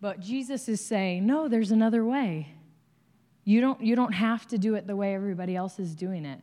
But 0.00 0.18
Jesus 0.18 0.66
is 0.68 0.84
saying, 0.84 1.26
no, 1.26 1.48
there's 1.48 1.70
another 1.70 2.06
way. 2.06 2.54
You 3.44 3.60
don't, 3.60 3.80
you 3.82 3.94
don't 3.94 4.14
have 4.14 4.48
to 4.48 4.58
do 4.58 4.76
it 4.76 4.86
the 4.86 4.96
way 4.96 5.14
everybody 5.14 5.54
else 5.54 5.78
is 5.78 5.94
doing 5.94 6.24
it. 6.24 6.40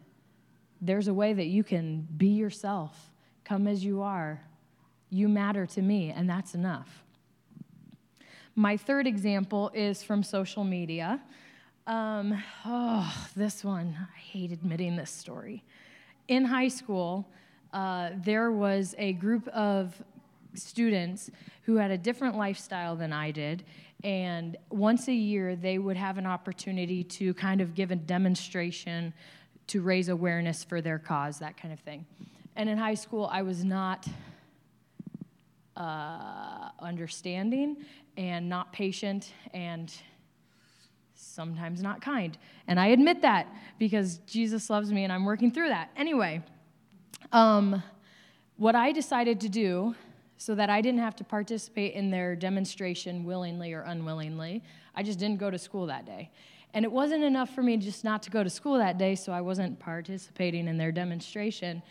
There's 0.80 1.08
a 1.08 1.14
way 1.14 1.34
that 1.34 1.48
you 1.48 1.64
can 1.64 2.08
be 2.16 2.28
yourself, 2.28 3.10
come 3.44 3.68
as 3.68 3.84
you 3.84 4.04
are. 4.04 4.42
You 5.10 5.28
matter 5.28 5.66
to 5.66 5.82
me, 5.82 6.12
and 6.12 6.30
that's 6.30 6.54
enough. 6.54 7.04
My 8.56 8.78
third 8.78 9.08
example 9.08 9.72
is 9.74 10.04
from 10.04 10.22
social 10.22 10.64
media. 10.64 11.20
Um, 11.90 12.40
oh, 12.68 13.28
this 13.36 13.64
one, 13.64 13.98
I 14.00 14.20
hate 14.20 14.52
admitting 14.52 14.96
this 14.96 15.10
story. 15.10 15.64
In 16.28 16.46
high 16.46 16.68
school, 16.68 17.28
uh, 17.74 18.12
there 18.16 18.52
was 18.52 18.94
a 19.00 19.14
group 19.14 19.48
of 19.48 20.00
students 20.54 21.32
who 21.64 21.78
had 21.78 21.90
a 21.90 21.98
different 21.98 22.38
lifestyle 22.38 22.96
than 22.96 23.12
I 23.12 23.32
did, 23.32 23.64
and 24.04 24.56
once 24.70 25.08
a 25.08 25.14
year 25.14 25.56
they 25.56 25.80
would 25.80 25.98
have 25.98 26.20
an 26.20 26.28
opportunity 26.28 27.04
to 27.06 27.34
kind 27.34 27.60
of 27.60 27.74
give 27.74 27.90
a 27.90 27.96
demonstration 27.96 29.12
to 29.66 29.82
raise 29.82 30.10
awareness 30.10 30.64
for 30.64 30.82
their 30.82 31.00
cause, 31.00 31.40
that 31.40 31.58
kind 31.58 31.74
of 31.74 31.80
thing. 31.80 32.06
And 32.56 32.70
in 32.70 32.78
high 32.78 32.94
school, 32.94 33.28
I 33.32 33.42
was 33.42 33.64
not 33.64 34.06
uh, 35.76 36.70
understanding 36.80 37.78
and 38.16 38.48
not 38.48 38.72
patient 38.74 39.34
and 39.56 39.92
sometimes 41.20 41.82
not 41.82 42.02
kind. 42.02 42.38
And 42.68 42.80
I 42.80 42.88
admit 42.88 43.22
that 43.22 43.48
because 43.78 44.18
Jesus 44.20 44.70
loves 44.70 44.92
me 44.92 45.04
and 45.04 45.12
I'm 45.12 45.26
working 45.26 45.52
through 45.52 45.70
that. 45.70 45.90
Anyway, 45.96 46.42
um, 47.32 47.84
what 48.58 48.76
I 48.76 48.92
decided 48.92 49.42
to 49.42 49.50
do 49.50 49.96
so 50.38 50.56
that 50.56 50.70
I 50.70 50.82
didn't 50.82 51.02
have 51.02 51.16
to 51.18 51.24
participate 51.24 51.94
in 51.94 52.10
their 52.10 52.36
demonstration 52.36 53.26
willingly 53.26 53.74
or 53.74 53.82
unwillingly, 53.82 54.64
I 54.96 55.04
just 55.04 55.20
didn't 55.20 55.38
go 55.38 55.52
to 55.52 55.58
school 55.58 55.86
that 55.88 56.06
day. 56.06 56.32
And 56.74 56.86
it 56.86 56.92
wasn't 56.92 57.24
enough 57.24 57.54
for 57.54 57.64
me 57.64 57.78
just 57.78 58.04
not 58.04 58.24
to 58.24 58.30
go 58.30 58.44
to 58.44 58.50
school 58.50 58.78
that 58.78 58.98
day, 58.98 59.16
so 59.16 59.32
I 59.34 59.42
wasn't 59.42 59.80
participating 59.80 60.68
in 60.68 60.78
their 60.78 60.92
demonstration. 60.92 61.82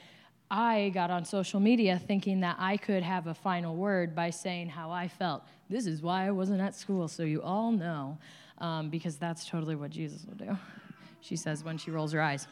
I 0.50 0.92
got 0.94 1.10
on 1.10 1.24
social 1.24 1.60
media 1.60 1.98
thinking 1.98 2.40
that 2.40 2.56
I 2.58 2.76
could 2.76 3.02
have 3.02 3.26
a 3.26 3.34
final 3.34 3.76
word 3.76 4.14
by 4.14 4.30
saying 4.30 4.68
how 4.68 4.90
I 4.90 5.08
felt. 5.08 5.42
This 5.68 5.86
is 5.86 6.00
why 6.00 6.26
I 6.26 6.30
wasn't 6.30 6.60
at 6.60 6.74
school, 6.74 7.08
so 7.08 7.24
you 7.24 7.42
all 7.42 7.70
know, 7.70 8.16
um, 8.60 8.90
because 8.90 9.16
that's 9.16 9.46
totally 9.46 9.76
what 9.76 9.90
Jesus 9.90 10.24
will 10.26 10.36
do. 10.36 10.56
She 11.20 11.34
says 11.34 11.64
when 11.64 11.78
she 11.78 11.90
rolls 11.90 12.12
her 12.12 12.22
eyes. 12.22 12.46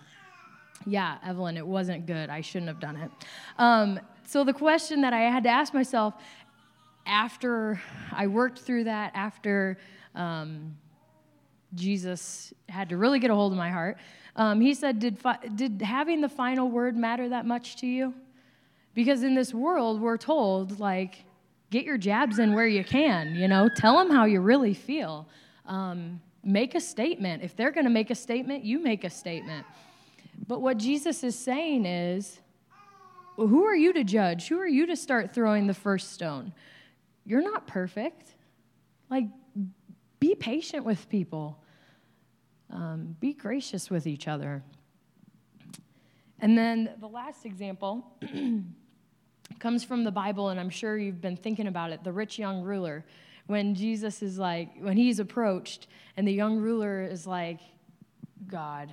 Yeah, 0.85 1.19
Evelyn, 1.25 1.57
it 1.57 1.65
wasn't 1.65 2.05
good. 2.05 2.29
I 2.29 2.41
shouldn't 2.41 2.67
have 2.67 2.81
done 2.81 2.97
it. 2.97 3.11
Um, 3.59 4.01
so, 4.27 4.43
the 4.43 4.53
question 4.53 5.03
that 5.03 5.13
I 5.13 5.21
had 5.21 5.45
to 5.45 5.49
ask 5.49 5.73
myself 5.73 6.15
after 7.07 7.81
I 8.13 8.27
worked 8.27 8.59
through 8.59 8.85
that, 8.85 9.13
after 9.15 9.79
um, 10.17 10.77
Jesus 11.75 12.53
had 12.69 12.89
to 12.89 12.97
really 12.97 13.21
get 13.21 13.31
a 13.31 13.35
hold 13.35 13.53
of 13.53 13.59
my 13.59 13.71
heart, 13.71 13.99
um, 14.35 14.61
he 14.61 14.75
said, 14.75 14.99
did, 14.99 15.19
fi- 15.19 15.39
did 15.55 15.81
having 15.81 16.21
the 16.21 16.29
final 16.29 16.69
word 16.69 16.97
matter 16.97 17.29
that 17.29 17.47
much 17.47 17.77
to 17.77 17.87
you? 17.87 18.13
Because 18.95 19.23
in 19.23 19.35
this 19.35 19.55
world, 19.55 20.01
we're 20.01 20.17
told, 20.17 20.81
like, 20.81 21.25
get 21.71 21.85
your 21.85 21.99
jabs 21.99 22.39
in 22.39 22.55
where 22.55 22.67
you 22.67 22.85
can, 22.85 23.35
you 23.35 23.49
know, 23.49 23.69
tell 23.69 23.97
them 23.99 24.11
how 24.11 24.25
you 24.25 24.41
really 24.41 24.75
feel. 24.75 25.27
Um, 25.67 26.21
make 26.45 26.75
a 26.75 26.81
statement. 26.81 27.43
If 27.43 27.57
they're 27.57 27.73
going 27.73 27.85
to 27.85 27.91
make 27.91 28.11
a 28.11 28.15
statement, 28.15 28.65
you 28.65 28.79
make 28.79 29.05
a 29.05 29.11
statement. 29.11 29.67
But 30.47 30.61
what 30.63 30.77
Jesus 30.77 31.25
is 31.25 31.39
saying 31.39 31.87
is, 31.87 32.39
who 33.37 33.65
are 33.65 33.75
you 33.75 33.93
to 33.93 34.05
judge? 34.05 34.49
Who 34.49 34.59
are 34.61 34.67
you 34.67 34.87
to 34.87 34.97
start 34.97 35.35
throwing 35.35 35.67
the 35.67 35.75
first 35.75 36.13
stone? 36.13 36.53
You're 37.25 37.43
not 37.43 37.67
perfect. 37.67 38.35
Like, 39.11 39.27
be 40.21 40.35
patient 40.35 40.85
with 40.85 41.09
people 41.09 41.59
um, 42.71 43.17
be 43.21 43.33
gracious 43.33 43.91
with 43.91 44.07
each 44.07 44.29
other. 44.29 44.63
And 46.41 46.57
then 46.57 46.91
the 47.01 47.09
last 47.09 47.47
example 47.47 48.05
comes 49.59 49.85
from 49.85 50.05
the 50.05 50.11
Bible, 50.11 50.51
and 50.51 50.61
I'm 50.61 50.71
sure 50.71 50.99
you've 50.99 51.21
been 51.21 51.37
thinking 51.37 51.67
about 51.67 51.93
it 51.93 52.05
the 52.05 52.13
rich 52.13 52.39
young 52.39 52.63
ruler. 52.63 53.05
When 53.47 53.75
Jesus 53.75 54.23
is 54.23 54.39
like, 54.39 54.71
when 54.79 54.97
he's 54.97 55.19
approached, 55.19 55.87
and 56.17 56.27
the 56.27 56.33
young 56.33 56.59
ruler 56.59 57.03
is 57.03 57.27
like, 57.27 57.61
God, 58.49 58.93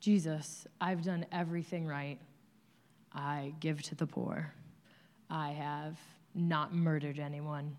Jesus, 0.00 0.66
I've 0.80 1.02
done 1.02 1.26
everything 1.32 1.86
right. 1.86 2.18
I 3.12 3.52
give 3.60 3.82
to 3.84 3.94
the 3.94 4.06
poor. 4.06 4.52
I 5.30 5.50
have 5.50 5.98
not 6.34 6.74
murdered 6.74 7.18
anyone. 7.18 7.76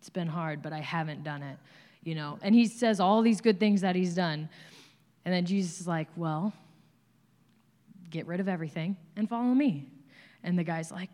It's 0.00 0.08
been 0.10 0.26
hard, 0.26 0.62
but 0.62 0.72
I 0.72 0.80
haven't 0.80 1.22
done 1.22 1.42
it, 1.42 1.58
you 2.02 2.14
know. 2.14 2.38
And 2.42 2.54
he 2.54 2.66
says 2.66 3.00
all 3.00 3.22
these 3.22 3.40
good 3.40 3.60
things 3.60 3.82
that 3.82 3.94
he's 3.94 4.14
done. 4.14 4.48
And 5.24 5.34
then 5.34 5.44
Jesus 5.44 5.80
is 5.80 5.86
like, 5.86 6.08
Well, 6.16 6.52
get 8.10 8.26
rid 8.26 8.40
of 8.40 8.48
everything 8.48 8.96
and 9.16 9.28
follow 9.28 9.54
me. 9.54 9.88
And 10.42 10.58
the 10.58 10.64
guy's 10.64 10.90
like, 10.90 11.10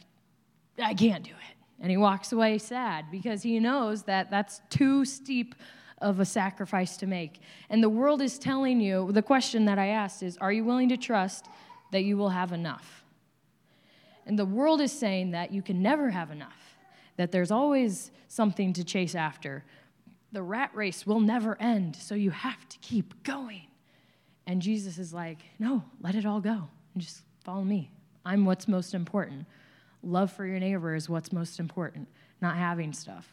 I 0.82 0.94
can't 0.94 1.24
do 1.24 1.30
it. 1.30 1.55
And 1.80 1.90
he 1.90 1.96
walks 1.96 2.32
away 2.32 2.58
sad 2.58 3.06
because 3.10 3.42
he 3.42 3.60
knows 3.60 4.04
that 4.04 4.30
that's 4.30 4.60
too 4.70 5.04
steep 5.04 5.54
of 6.00 6.20
a 6.20 6.24
sacrifice 6.24 6.96
to 6.98 7.06
make. 7.06 7.40
And 7.70 7.82
the 7.82 7.88
world 7.88 8.20
is 8.20 8.38
telling 8.38 8.80
you 8.80 9.10
the 9.12 9.22
question 9.22 9.64
that 9.66 9.78
I 9.78 9.88
asked 9.88 10.22
is 10.22 10.36
Are 10.38 10.52
you 10.52 10.64
willing 10.64 10.88
to 10.90 10.96
trust 10.96 11.46
that 11.92 12.04
you 12.04 12.16
will 12.16 12.30
have 12.30 12.52
enough? 12.52 13.04
And 14.26 14.38
the 14.38 14.44
world 14.44 14.80
is 14.80 14.92
saying 14.92 15.30
that 15.30 15.52
you 15.52 15.62
can 15.62 15.82
never 15.82 16.10
have 16.10 16.30
enough, 16.30 16.76
that 17.16 17.30
there's 17.30 17.50
always 17.50 18.10
something 18.28 18.72
to 18.74 18.84
chase 18.84 19.14
after. 19.14 19.64
The 20.32 20.42
rat 20.42 20.70
race 20.74 21.06
will 21.06 21.20
never 21.20 21.60
end, 21.60 21.94
so 21.96 22.14
you 22.14 22.30
have 22.30 22.68
to 22.68 22.78
keep 22.78 23.22
going. 23.22 23.68
And 24.46 24.60
Jesus 24.60 24.98
is 24.98 25.14
like, 25.14 25.38
no, 25.58 25.84
let 26.00 26.14
it 26.14 26.26
all 26.26 26.40
go 26.40 26.68
and 26.94 27.02
just 27.02 27.22
follow 27.44 27.62
me. 27.62 27.90
I'm 28.24 28.44
what's 28.44 28.66
most 28.66 28.92
important. 28.92 29.46
Love 30.06 30.30
for 30.30 30.46
your 30.46 30.60
neighbor 30.60 30.94
is 30.94 31.08
what's 31.08 31.32
most 31.32 31.58
important, 31.58 32.06
not 32.40 32.56
having 32.56 32.92
stuff. 32.92 33.28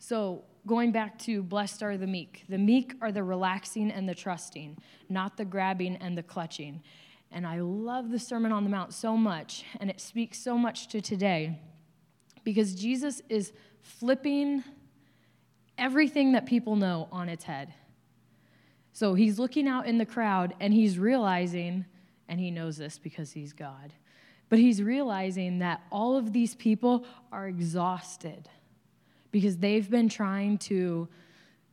So, 0.00 0.42
going 0.66 0.90
back 0.90 1.18
to 1.20 1.40
blessed 1.40 1.84
are 1.84 1.96
the 1.96 2.06
meek. 2.06 2.44
The 2.48 2.58
meek 2.58 2.94
are 3.00 3.12
the 3.12 3.22
relaxing 3.22 3.92
and 3.92 4.08
the 4.08 4.14
trusting, 4.14 4.76
not 5.08 5.36
the 5.36 5.44
grabbing 5.44 5.96
and 5.96 6.18
the 6.18 6.22
clutching. 6.24 6.82
And 7.30 7.46
I 7.46 7.60
love 7.60 8.10
the 8.10 8.18
Sermon 8.18 8.50
on 8.50 8.64
the 8.64 8.70
Mount 8.70 8.92
so 8.92 9.16
much, 9.16 9.64
and 9.78 9.88
it 9.88 10.00
speaks 10.00 10.38
so 10.38 10.58
much 10.58 10.88
to 10.88 11.00
today 11.00 11.60
because 12.42 12.74
Jesus 12.74 13.22
is 13.28 13.52
flipping 13.80 14.64
everything 15.78 16.32
that 16.32 16.44
people 16.44 16.74
know 16.74 17.08
on 17.12 17.28
its 17.28 17.44
head. 17.44 17.72
So 18.92 19.14
he's 19.14 19.38
looking 19.38 19.68
out 19.68 19.86
in 19.86 19.98
the 19.98 20.06
crowd 20.06 20.54
and 20.58 20.74
he's 20.74 20.98
realizing, 20.98 21.84
and 22.28 22.40
he 22.40 22.50
knows 22.50 22.76
this 22.76 22.98
because 22.98 23.30
he's 23.30 23.52
God, 23.52 23.92
but 24.54 24.60
he's 24.60 24.80
realizing 24.80 25.58
that 25.58 25.82
all 25.90 26.16
of 26.16 26.32
these 26.32 26.54
people 26.54 27.04
are 27.32 27.48
exhausted 27.48 28.48
because 29.32 29.56
they've 29.56 29.90
been 29.90 30.08
trying 30.08 30.58
to. 30.58 31.08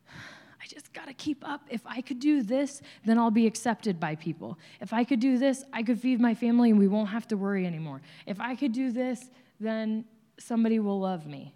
I 0.09 0.65
just 0.67 0.91
got 0.91 1.05
to 1.05 1.13
keep 1.13 1.47
up. 1.47 1.61
If 1.69 1.81
I 1.85 2.01
could 2.01 2.19
do 2.19 2.41
this, 2.41 2.81
then 3.05 3.19
I'll 3.19 3.29
be 3.29 3.45
accepted 3.45 3.99
by 3.99 4.15
people. 4.15 4.57
If 4.79 4.93
I 4.93 5.03
could 5.03 5.19
do 5.19 5.37
this, 5.37 5.63
I 5.71 5.83
could 5.83 5.99
feed 5.99 6.19
my 6.19 6.33
family 6.33 6.71
and 6.71 6.79
we 6.79 6.87
won't 6.87 7.09
have 7.09 7.27
to 7.27 7.37
worry 7.37 7.67
anymore. 7.67 8.01
If 8.25 8.41
I 8.41 8.55
could 8.55 8.71
do 8.71 8.91
this, 8.91 9.29
then 9.59 10.03
somebody 10.39 10.79
will 10.79 10.99
love 10.99 11.27
me. 11.27 11.53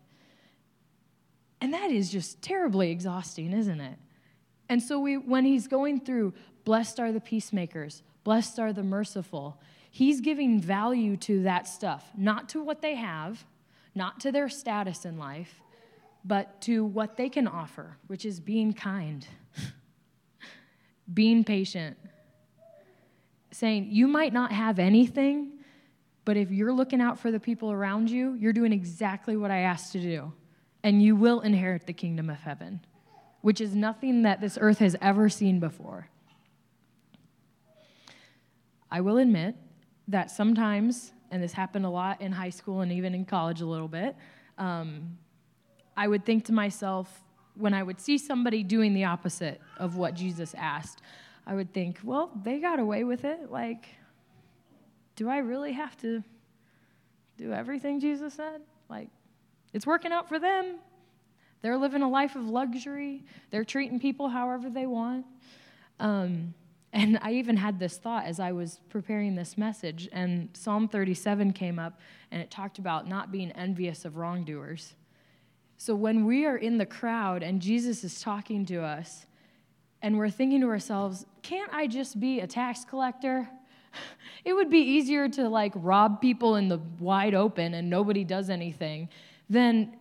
And 1.59 1.73
that 1.73 1.89
is 1.89 2.11
just 2.11 2.43
terribly 2.43 2.91
exhausting, 2.91 3.51
isn't 3.51 3.81
it? 3.81 3.97
And 4.69 4.79
so 4.79 4.99
we, 4.99 5.17
when 5.17 5.43
he's 5.43 5.67
going 5.67 6.01
through, 6.01 6.35
blessed 6.65 6.99
are 6.99 7.11
the 7.11 7.19
peacemakers, 7.19 8.03
blessed 8.23 8.59
are 8.59 8.71
the 8.71 8.83
merciful, 8.83 9.59
he's 9.95 10.19
giving 10.19 10.59
value 10.59 11.15
to 11.15 11.43
that 11.43 11.65
stuff, 11.65 12.11
not 12.17 12.49
to 12.49 12.61
what 12.61 12.81
they 12.81 12.95
have, 12.95 13.45
not 13.95 14.19
to 14.19 14.29
their 14.29 14.49
status 14.49 15.05
in 15.05 15.17
life, 15.17 15.61
but 16.25 16.59
to 16.59 16.83
what 16.83 17.15
they 17.15 17.29
can 17.29 17.47
offer, 17.47 17.95
which 18.07 18.25
is 18.25 18.41
being 18.41 18.73
kind, 18.73 19.25
being 21.13 21.45
patient, 21.45 21.97
saying, 23.51 23.87
You 23.89 24.05
might 24.09 24.33
not 24.33 24.51
have 24.51 24.79
anything, 24.79 25.53
But 26.25 26.35
if 26.35 26.51
you're 26.51 26.73
looking 26.73 26.99
out 26.99 27.17
for 27.17 27.31
the 27.31 27.39
people 27.39 27.71
around 27.71 28.09
you, 28.09 28.33
you're 28.33 28.51
doing 28.51 28.73
exactly 28.73 29.37
what 29.37 29.49
I 29.49 29.59
asked 29.59 29.93
to 29.93 30.01
do. 30.01 30.33
And 30.83 31.01
you 31.01 31.15
will 31.15 31.39
inherit 31.39 31.85
the 31.85 31.93
kingdom 31.93 32.29
of 32.29 32.39
heaven, 32.39 32.81
which 33.41 33.61
is 33.61 33.75
nothing 33.75 34.23
that 34.23 34.41
this 34.41 34.57
earth 34.59 34.79
has 34.79 34.97
ever 35.01 35.29
seen 35.29 35.61
before. 35.61 36.09
I 38.91 38.99
will 39.01 39.17
admit 39.17 39.55
that 40.07 40.31
sometimes, 40.31 41.11
and 41.31 41.41
this 41.41 41.53
happened 41.53 41.85
a 41.85 41.89
lot 41.89 42.21
in 42.21 42.31
high 42.31 42.49
school 42.49 42.81
and 42.81 42.91
even 42.91 43.13
in 43.13 43.25
college 43.25 43.61
a 43.61 43.65
little 43.65 43.87
bit, 43.87 44.15
um, 44.57 45.17
I 45.97 46.07
would 46.07 46.25
think 46.25 46.45
to 46.45 46.53
myself, 46.53 47.23
when 47.55 47.73
I 47.73 47.83
would 47.83 47.99
see 47.99 48.17
somebody 48.17 48.63
doing 48.63 48.93
the 48.93 49.05
opposite 49.05 49.61
of 49.77 49.95
what 49.95 50.13
Jesus 50.13 50.53
asked, 50.57 51.01
I 51.47 51.55
would 51.55 51.73
think, 51.73 51.99
well, 52.03 52.31
they 52.43 52.59
got 52.59 52.79
away 52.79 53.03
with 53.03 53.23
it. 53.23 53.51
Like, 53.51 53.87
do 55.15 55.29
I 55.29 55.37
really 55.37 55.71
have 55.73 55.95
to 56.01 56.23
do 57.37 57.53
everything 57.53 57.99
Jesus 57.99 58.33
said? 58.33 58.61
Like, 58.89 59.09
it's 59.73 59.87
working 59.87 60.11
out 60.11 60.27
for 60.27 60.39
them. 60.39 60.75
They're 61.61 61.77
living 61.77 62.01
a 62.01 62.09
life 62.09 62.35
of 62.35 62.47
luxury, 62.47 63.23
they're 63.49 63.63
treating 63.65 63.99
people 63.99 64.29
however 64.29 64.69
they 64.69 64.85
want. 64.85 65.25
Um, 65.99 66.53
and 66.95 67.19
I 67.21 67.33
even 67.33 67.57
had 67.57 67.77
this 67.77 67.97
thought 67.97 68.23
as 68.25 68.39
I 68.39 68.53
was 68.53 68.79
preparing 68.89 69.35
this 69.35 69.57
message, 69.57 70.07
and 70.13 70.49
Psalm 70.53 70.87
37 70.87 71.51
came 71.51 71.77
up, 71.77 71.99
and 72.31 72.41
it 72.41 72.49
talked 72.49 72.79
about 72.79 73.05
not 73.05 73.33
being 73.33 73.51
envious 73.51 74.05
of 74.05 74.15
wrongdoers. 74.15 74.95
So 75.77 75.93
when 75.93 76.25
we 76.25 76.45
are 76.45 76.55
in 76.55 76.77
the 76.77 76.85
crowd 76.85 77.43
and 77.43 77.61
Jesus 77.61 78.05
is 78.05 78.21
talking 78.21 78.65
to 78.67 78.81
us, 78.81 79.25
and 80.01 80.17
we're 80.17 80.29
thinking 80.29 80.61
to 80.61 80.67
ourselves, 80.67 81.25
can't 81.41 81.71
I 81.73 81.87
just 81.87 82.17
be 82.17 82.39
a 82.39 82.47
tax 82.47 82.85
collector? 82.85 83.47
It 84.43 84.53
would 84.53 84.69
be 84.69 84.79
easier 84.79 85.29
to 85.29 85.47
like 85.47 85.71
rob 85.73 86.19
people 86.19 86.57
in 86.57 86.67
the 86.67 86.79
wide 86.99 87.33
open 87.33 87.73
and 87.73 87.89
nobody 87.89 88.25
does 88.25 88.49
anything 88.49 89.07
than 89.49 89.95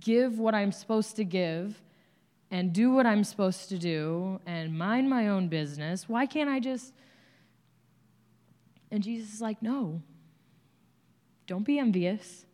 give 0.00 0.38
what 0.40 0.52
I'm 0.52 0.72
supposed 0.72 1.14
to 1.16 1.24
give 1.24 1.80
and 2.54 2.72
do 2.72 2.92
what 2.92 3.04
I'm 3.04 3.24
supposed 3.24 3.68
to 3.70 3.78
do 3.78 4.38
and 4.46 4.78
mind 4.78 5.10
my 5.10 5.26
own 5.26 5.48
business. 5.48 6.08
Why 6.08 6.24
can't 6.24 6.48
I 6.48 6.60
just? 6.60 6.92
And 8.92 9.02
Jesus 9.02 9.34
is 9.34 9.40
like, 9.40 9.60
no. 9.60 10.00
Don't 11.48 11.64
be 11.64 11.80
envious. 11.80 12.46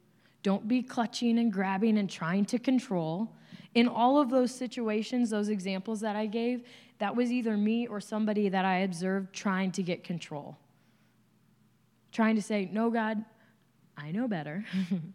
Don't 0.43 0.67
be 0.67 0.83
clutching 0.83 1.39
and 1.39 1.53
grabbing 1.53 1.99
and 1.99 2.09
trying 2.09 2.47
to 2.47 2.59
control. 2.59 3.31
In 3.75 3.89
all 3.89 4.19
of 4.19 4.31
those 4.31 4.55
situations, 4.55 5.29
those 5.29 5.51
examples 5.51 6.01
that 6.01 6.17
I 6.17 6.25
gave, 6.25 6.65
that 6.99 7.15
was 7.15 7.31
either 7.31 7.59
me 7.59 7.87
or 7.87 8.01
somebody 8.01 8.49
that 8.49 8.65
I 8.65 8.79
observed 8.79 9.35
trying 9.35 9.71
to 9.73 9.83
get 9.83 10.03
control. 10.03 10.57
Trying 12.11 12.37
to 12.37 12.43
say, 12.43 12.71
no, 12.73 12.89
God, 12.89 13.23
I 13.99 14.13
know 14.13 14.29
better. 14.29 14.65
I'm 14.73 15.13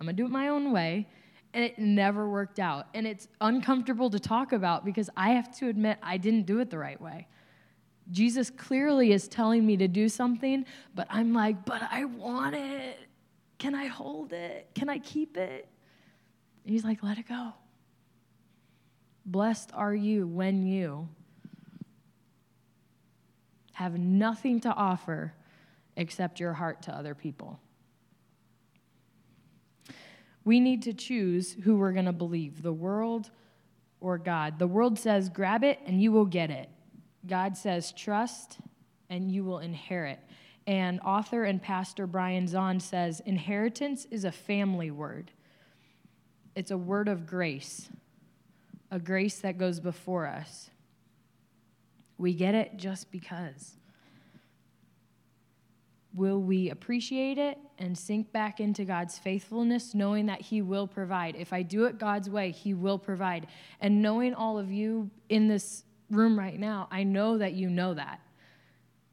going 0.00 0.14
to 0.14 0.22
do 0.22 0.26
it 0.26 0.30
my 0.30 0.46
own 0.46 0.70
way 0.70 1.08
and 1.52 1.64
it 1.64 1.78
never 1.78 2.28
worked 2.28 2.58
out. 2.58 2.86
And 2.94 3.06
it's 3.06 3.28
uncomfortable 3.40 4.10
to 4.10 4.18
talk 4.18 4.52
about 4.52 4.84
because 4.84 5.10
I 5.16 5.30
have 5.30 5.54
to 5.58 5.68
admit 5.68 5.98
I 6.02 6.16
didn't 6.16 6.46
do 6.46 6.60
it 6.60 6.70
the 6.70 6.78
right 6.78 7.00
way. 7.00 7.26
Jesus 8.10 8.50
clearly 8.50 9.12
is 9.12 9.28
telling 9.28 9.64
me 9.64 9.76
to 9.76 9.88
do 9.88 10.08
something, 10.08 10.64
but 10.94 11.06
I'm 11.10 11.32
like, 11.32 11.64
but 11.64 11.82
I 11.90 12.04
want 12.04 12.56
it. 12.56 12.98
Can 13.58 13.74
I 13.74 13.86
hold 13.86 14.32
it? 14.32 14.68
Can 14.74 14.88
I 14.88 14.98
keep 14.98 15.36
it? 15.36 15.68
And 16.64 16.72
he's 16.72 16.84
like, 16.84 17.02
let 17.02 17.18
it 17.18 17.28
go. 17.28 17.52
Blessed 19.26 19.70
are 19.74 19.94
you 19.94 20.26
when 20.26 20.66
you 20.66 21.08
have 23.72 23.98
nothing 23.98 24.60
to 24.60 24.70
offer 24.70 25.34
except 25.96 26.40
your 26.40 26.52
heart 26.52 26.82
to 26.82 26.94
other 26.94 27.14
people 27.14 27.60
we 30.44 30.60
need 30.60 30.82
to 30.82 30.92
choose 30.92 31.56
who 31.64 31.76
we're 31.76 31.92
going 31.92 32.06
to 32.06 32.12
believe 32.12 32.62
the 32.62 32.72
world 32.72 33.30
or 34.00 34.18
God. 34.18 34.58
The 34.58 34.66
world 34.66 34.98
says, 34.98 35.28
grab 35.28 35.62
it 35.62 35.78
and 35.86 36.02
you 36.02 36.12
will 36.12 36.24
get 36.24 36.50
it. 36.50 36.68
God 37.26 37.56
says, 37.56 37.92
trust 37.92 38.58
and 39.10 39.30
you 39.30 39.44
will 39.44 39.58
inherit. 39.58 40.20
And 40.66 41.00
author 41.00 41.44
and 41.44 41.60
pastor 41.60 42.06
Brian 42.06 42.46
Zahnd 42.46 42.80
says, 42.80 43.20
inheritance 43.26 44.06
is 44.10 44.24
a 44.24 44.32
family 44.32 44.90
word, 44.90 45.32
it's 46.54 46.70
a 46.70 46.78
word 46.78 47.08
of 47.08 47.26
grace, 47.26 47.88
a 48.90 48.98
grace 48.98 49.38
that 49.40 49.58
goes 49.58 49.80
before 49.80 50.26
us. 50.26 50.70
We 52.18 52.34
get 52.34 52.54
it 52.54 52.76
just 52.76 53.10
because. 53.10 53.76
Will 56.14 56.40
we 56.40 56.70
appreciate 56.70 57.38
it 57.38 57.58
and 57.80 57.98
sink 57.98 58.30
back 58.30 58.60
into 58.60 58.84
God's 58.84 59.18
faithfulness, 59.18 59.94
knowing 59.94 60.26
that 60.26 60.40
He 60.40 60.62
will 60.62 60.86
provide? 60.86 61.34
If 61.36 61.52
I 61.52 61.62
do 61.62 61.86
it 61.86 61.98
God's 61.98 62.30
way, 62.30 62.52
He 62.52 62.74
will 62.74 62.98
provide. 62.98 63.46
And 63.80 64.02
knowing 64.02 64.34
all 64.34 64.58
of 64.58 64.70
you 64.70 65.10
in 65.28 65.48
this 65.48 65.84
room 66.10 66.38
right 66.38 66.58
now, 66.58 66.88
I 66.90 67.02
know 67.02 67.38
that 67.38 67.54
you 67.54 67.68
know 67.68 67.94
that. 67.94 68.20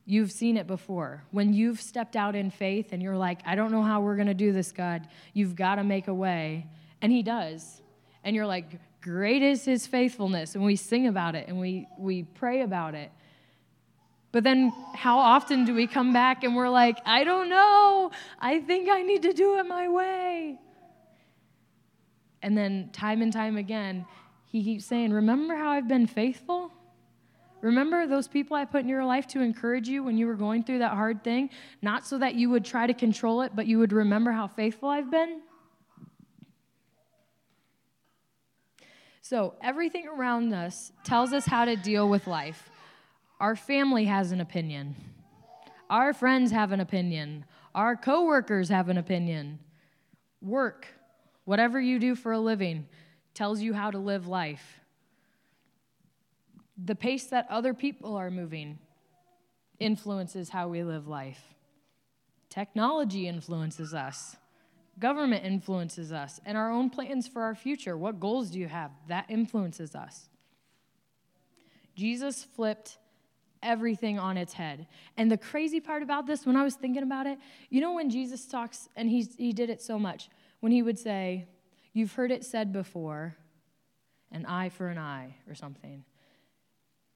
You've 0.06 0.32
seen 0.32 0.56
it 0.58 0.68
before. 0.68 1.24
When 1.32 1.54
you've 1.54 1.82
stepped 1.82 2.16
out 2.16 2.36
in 2.36 2.50
faith 2.50 2.94
and 2.94 3.02
you're 3.02 3.18
like, 3.18 3.40
I 3.46 3.56
don't 3.56 3.72
know 3.72 3.84
how 3.84 4.02
we're 4.02 4.16
going 4.16 4.28
to 4.28 4.34
do 4.34 4.54
this, 4.54 4.72
God, 4.72 5.08
you've 5.34 5.56
got 5.56 5.76
to 5.76 5.84
make 5.84 6.08
a 6.08 6.14
way. 6.14 6.68
And 7.02 7.12
He 7.12 7.24
does. 7.24 7.82
And 8.24 8.36
you're 8.36 8.48
like, 8.48 8.80
Great 9.02 9.42
is 9.42 9.64
His 9.64 9.88
faithfulness. 9.88 10.56
And 10.56 10.64
we 10.64 10.76
sing 10.76 11.08
about 11.08 11.36
it 11.36 11.48
and 11.48 11.60
we, 11.60 11.88
we 11.98 12.24
pray 12.24 12.62
about 12.62 12.96
it. 12.96 13.12
But 14.32 14.44
then, 14.44 14.74
how 14.94 15.18
often 15.18 15.64
do 15.64 15.74
we 15.74 15.88
come 15.88 16.12
back 16.12 16.44
and 16.44 16.56
we're 16.56 16.70
like, 16.70 16.98
I 17.06 17.24
don't 17.24 17.50
know. 17.50 18.12
I 18.40 18.60
think 18.60 18.90
I 18.90 19.02
need 19.02 19.22
to 19.24 19.34
do 19.34 19.58
it 19.58 19.64
my 19.64 19.88
way. 19.88 20.60
And 22.42 22.58
then, 22.58 22.90
time 22.92 23.22
and 23.22 23.32
time 23.32 23.58
again, 23.58 24.06
he 24.46 24.64
keeps 24.64 24.86
saying, 24.86 25.12
Remember 25.12 25.56
how 25.56 25.70
I've 25.70 25.88
been 25.88 26.08
faithful? 26.08 26.72
Remember 27.62 28.06
those 28.06 28.28
people 28.28 28.56
I 28.56 28.66
put 28.66 28.82
in 28.82 28.90
your 28.90 29.04
life 29.04 29.28
to 29.28 29.42
encourage 29.42 29.88
you 29.88 30.04
when 30.04 30.18
you 30.18 30.28
were 30.28 30.36
going 30.36 30.64
through 30.64 30.80
that 30.80 30.94
hard 30.94 31.24
thing? 31.24 31.50
Not 31.82 32.06
so 32.06 32.20
that 32.20 32.36
you 32.36 32.50
would 32.50 32.64
try 32.64 32.86
to 32.86 32.94
control 32.94 33.42
it, 33.42 33.54
but 33.56 33.66
you 33.66 33.80
would 33.80 33.94
remember 33.94 34.32
how 34.32 34.48
faithful 34.48 34.90
I've 34.90 35.10
been? 35.10 35.42
So, 39.22 39.56
everything 39.62 40.08
around 40.08 40.54
us 40.54 40.92
tells 41.04 41.34
us 41.34 41.46
how 41.46 41.66
to 41.66 41.76
deal 41.76 42.08
with 42.08 42.28
life. 42.28 42.70
Our 43.40 43.56
family 43.56 44.06
has 44.06 44.32
an 44.32 44.42
opinion. 44.42 44.96
Our 45.90 46.14
friends 46.14 46.52
have 46.52 46.72
an 46.72 46.80
opinion. 46.80 47.46
Our 47.76 47.96
coworkers 47.96 48.70
have 48.70 48.90
an 48.90 48.98
opinion. 48.98 49.60
Work, 50.42 50.88
whatever 51.46 51.80
you 51.80 52.00
do 52.00 52.16
for 52.16 52.32
a 52.32 52.40
living, 52.40 52.88
tells 53.34 53.62
you 53.62 53.74
how 53.74 53.92
to 53.92 54.00
live 54.00 54.28
life. 54.28 54.80
The 56.84 56.96
pace 56.96 57.28
that 57.28 57.48
other 57.50 57.74
people 57.74 58.16
are 58.16 58.32
moving 58.32 58.80
influences 59.80 60.50
how 60.50 60.68
we 60.68 60.84
live 60.84 61.08
life. 61.08 61.42
Technology 62.50 63.28
influences 63.28 63.94
us. 63.94 64.36
Government 65.00 65.46
influences 65.46 66.12
us. 66.12 66.40
And 66.46 66.58
our 66.58 66.72
own 66.72 66.90
plans 66.90 67.28
for 67.28 67.44
our 67.44 67.54
future. 67.54 67.96
What 67.96 68.20
goals 68.20 68.50
do 68.50 68.60
you 68.60 68.68
have? 68.68 68.92
That 69.08 69.26
influences 69.30 69.96
us. 69.96 70.30
Jesus 71.96 72.44
flipped 72.44 72.98
everything 73.64 74.20
on 74.20 74.38
its 74.38 74.54
head. 74.54 74.88
And 75.18 75.32
the 75.32 75.38
crazy 75.38 75.80
part 75.80 76.04
about 76.04 76.26
this, 76.26 76.46
when 76.46 76.56
I 76.56 76.64
was 76.64 76.76
thinking 76.76 77.04
about 77.04 77.28
it, 77.28 77.38
you 77.70 77.82
know, 77.82 77.94
when 77.94 78.10
Jesus 78.10 78.46
talks, 78.46 78.90
and 78.96 79.10
he's, 79.10 79.36
he 79.36 79.54
did 79.54 79.70
it 79.70 79.82
so 79.82 79.98
much, 80.00 80.30
when 80.60 80.72
he 80.72 80.82
would 80.82 81.00
say, 81.00 81.48
You've 81.94 82.14
heard 82.14 82.32
it 82.32 82.46
said 82.46 82.72
before, 82.72 83.36
an 84.32 84.46
eye 84.46 84.70
for 84.70 84.90
an 84.90 85.00
eye, 85.00 85.36
or 85.50 85.56
something. 85.56 86.04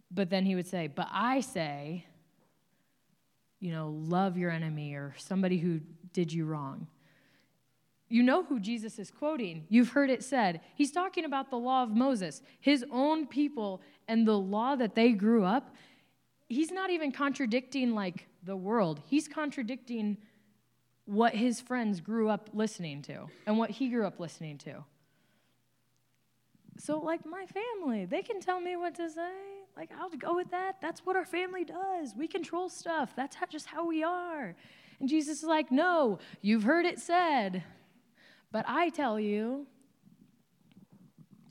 But 0.09 0.31
then 0.31 0.43
he 0.43 0.55
would 0.55 0.65
say, 0.65 0.87
But 0.87 1.07
I 1.11 1.41
say, 1.41 2.05
you 3.59 3.71
know, 3.71 3.95
love 4.07 4.37
your 4.37 4.49
enemy 4.49 4.95
or 4.95 5.13
somebody 5.17 5.59
who 5.59 5.79
did 6.13 6.33
you 6.33 6.45
wrong. 6.45 6.87
You 8.09 8.23
know 8.23 8.43
who 8.43 8.59
Jesus 8.59 8.99
is 8.99 9.09
quoting. 9.09 9.65
You've 9.69 9.89
heard 9.89 10.09
it 10.09 10.21
said. 10.21 10.59
He's 10.75 10.91
talking 10.91 11.23
about 11.23 11.49
the 11.49 11.57
law 11.57 11.83
of 11.83 11.91
Moses, 11.91 12.41
his 12.59 12.83
own 12.91 13.25
people, 13.25 13.81
and 14.07 14.27
the 14.27 14.37
law 14.37 14.75
that 14.75 14.95
they 14.95 15.13
grew 15.13 15.45
up 15.45 15.73
he's 16.51 16.71
not 16.71 16.89
even 16.89 17.11
contradicting 17.11 17.95
like 17.95 18.27
the 18.43 18.55
world. 18.55 19.01
He's 19.05 19.27
contradicting 19.27 20.17
what 21.05 21.33
his 21.33 21.61
friends 21.61 22.01
grew 22.01 22.29
up 22.29 22.49
listening 22.53 23.01
to 23.03 23.27
and 23.45 23.57
what 23.57 23.69
he 23.69 23.89
grew 23.89 24.05
up 24.05 24.19
listening 24.19 24.57
to. 24.59 24.83
So, 26.77 26.99
like 26.99 27.25
my 27.25 27.45
family, 27.45 28.05
they 28.05 28.21
can 28.21 28.39
tell 28.39 28.59
me 28.59 28.75
what 28.75 28.95
to 28.95 29.09
say. 29.09 29.31
Like, 29.77 29.91
I'll 29.97 30.09
go 30.09 30.35
with 30.35 30.51
that. 30.51 30.81
That's 30.81 31.05
what 31.05 31.15
our 31.15 31.25
family 31.25 31.63
does. 31.63 32.13
We 32.15 32.27
control 32.27 32.69
stuff. 32.69 33.13
That's 33.15 33.35
how, 33.35 33.45
just 33.45 33.67
how 33.67 33.85
we 33.85 34.03
are. 34.03 34.55
And 34.99 35.07
Jesus 35.07 35.39
is 35.39 35.43
like, 35.43 35.71
No, 35.71 36.19
you've 36.41 36.63
heard 36.63 36.85
it 36.85 36.99
said. 36.99 37.63
But 38.51 38.65
I 38.67 38.89
tell 38.89 39.17
you, 39.17 39.65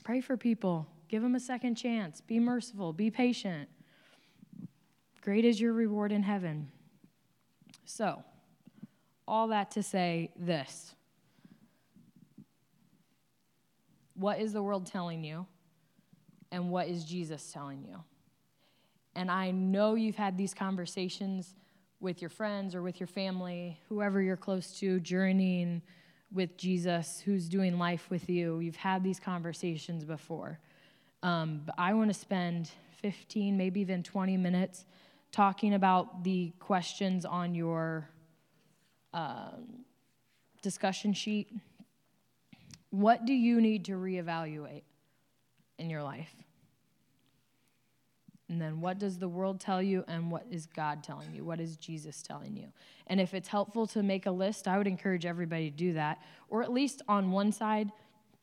pray 0.03 0.21
for 0.21 0.37
people, 0.37 0.87
give 1.07 1.23
them 1.23 1.33
a 1.33 1.39
second 1.39 1.73
chance, 1.75 2.21
be 2.21 2.39
merciful, 2.39 2.93
be 2.93 3.09
patient. 3.09 3.67
Great 5.21 5.45
is 5.45 5.61
your 5.61 5.73
reward 5.73 6.11
in 6.11 6.23
heaven. 6.23 6.71
So, 7.85 8.23
all 9.27 9.49
that 9.49 9.71
to 9.71 9.83
say 9.83 10.31
this 10.35 10.95
What 14.15 14.39
is 14.39 14.53
the 14.53 14.63
world 14.63 14.85
telling 14.87 15.23
you? 15.23 15.45
And 16.51 16.69
what 16.69 16.87
is 16.87 17.05
Jesus 17.05 17.51
telling 17.53 17.85
you? 17.87 18.03
And 19.15 19.31
I 19.31 19.51
know 19.51 19.95
you've 19.95 20.15
had 20.15 20.37
these 20.37 20.53
conversations 20.53 21.55
with 21.99 22.21
your 22.21 22.29
friends 22.29 22.75
or 22.75 22.81
with 22.81 22.99
your 22.99 23.07
family, 23.07 23.79
whoever 23.87 24.21
you're 24.21 24.35
close 24.35 24.77
to, 24.79 24.99
journeying 24.99 25.81
with 26.33 26.57
Jesus, 26.57 27.21
who's 27.23 27.47
doing 27.47 27.77
life 27.77 28.09
with 28.09 28.29
you. 28.29 28.59
You've 28.59 28.75
had 28.75 29.03
these 29.03 29.19
conversations 29.19 30.03
before. 30.03 30.59
Um, 31.23 31.61
but 31.65 31.75
I 31.77 31.93
want 31.93 32.11
to 32.11 32.19
spend 32.19 32.71
15, 33.01 33.55
maybe 33.55 33.81
even 33.81 34.01
20 34.01 34.35
minutes 34.37 34.85
talking 35.31 35.73
about 35.73 36.23
the 36.23 36.53
questions 36.59 37.25
on 37.25 37.55
your 37.55 38.09
um, 39.13 39.85
discussion 40.61 41.13
sheet. 41.13 41.49
What 42.89 43.25
do 43.25 43.33
you 43.33 43.61
need 43.61 43.85
to 43.85 43.93
reevaluate 43.93 44.83
in 45.77 45.89
your 45.89 46.03
life? 46.03 46.33
And 48.49 48.61
then 48.61 48.81
what 48.81 48.99
does 48.99 49.17
the 49.17 49.29
world 49.29 49.61
tell 49.61 49.81
you 49.81 50.03
and 50.09 50.29
what 50.29 50.45
is 50.51 50.65
God 50.65 51.03
telling 51.03 51.33
you? 51.33 51.45
What 51.45 51.61
is 51.61 51.77
Jesus 51.77 52.21
telling 52.21 52.57
you? 52.57 52.67
And 53.07 53.21
if 53.21 53.33
it's 53.33 53.47
helpful 53.47 53.87
to 53.87 54.03
make 54.03 54.25
a 54.25 54.31
list, 54.31 54.67
I 54.67 54.77
would 54.77 54.87
encourage 54.87 55.25
everybody 55.25 55.71
to 55.71 55.77
do 55.77 55.93
that. 55.93 56.19
Or 56.49 56.61
at 56.61 56.73
least 56.73 57.01
on 57.07 57.31
one 57.31 57.53
side, 57.53 57.89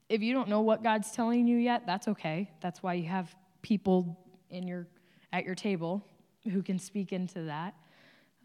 if 0.09 0.23
you 0.23 0.33
don't 0.33 0.49
know 0.49 0.63
what 0.63 0.83
God's 0.83 1.11
telling 1.11 1.47
you 1.47 1.59
yet, 1.59 1.83
that's 1.85 2.09
okay. 2.09 2.51
That's 2.63 2.83
why 2.83 2.95
you 2.95 3.07
have 3.09 3.37
people 3.61 4.19
in 4.49 4.67
your 4.67 4.87
at 5.31 5.45
your 5.45 5.55
table 5.55 6.03
who 6.45 6.63
can 6.63 6.79
speak 6.79 7.13
into 7.13 7.43
that. 7.43 7.75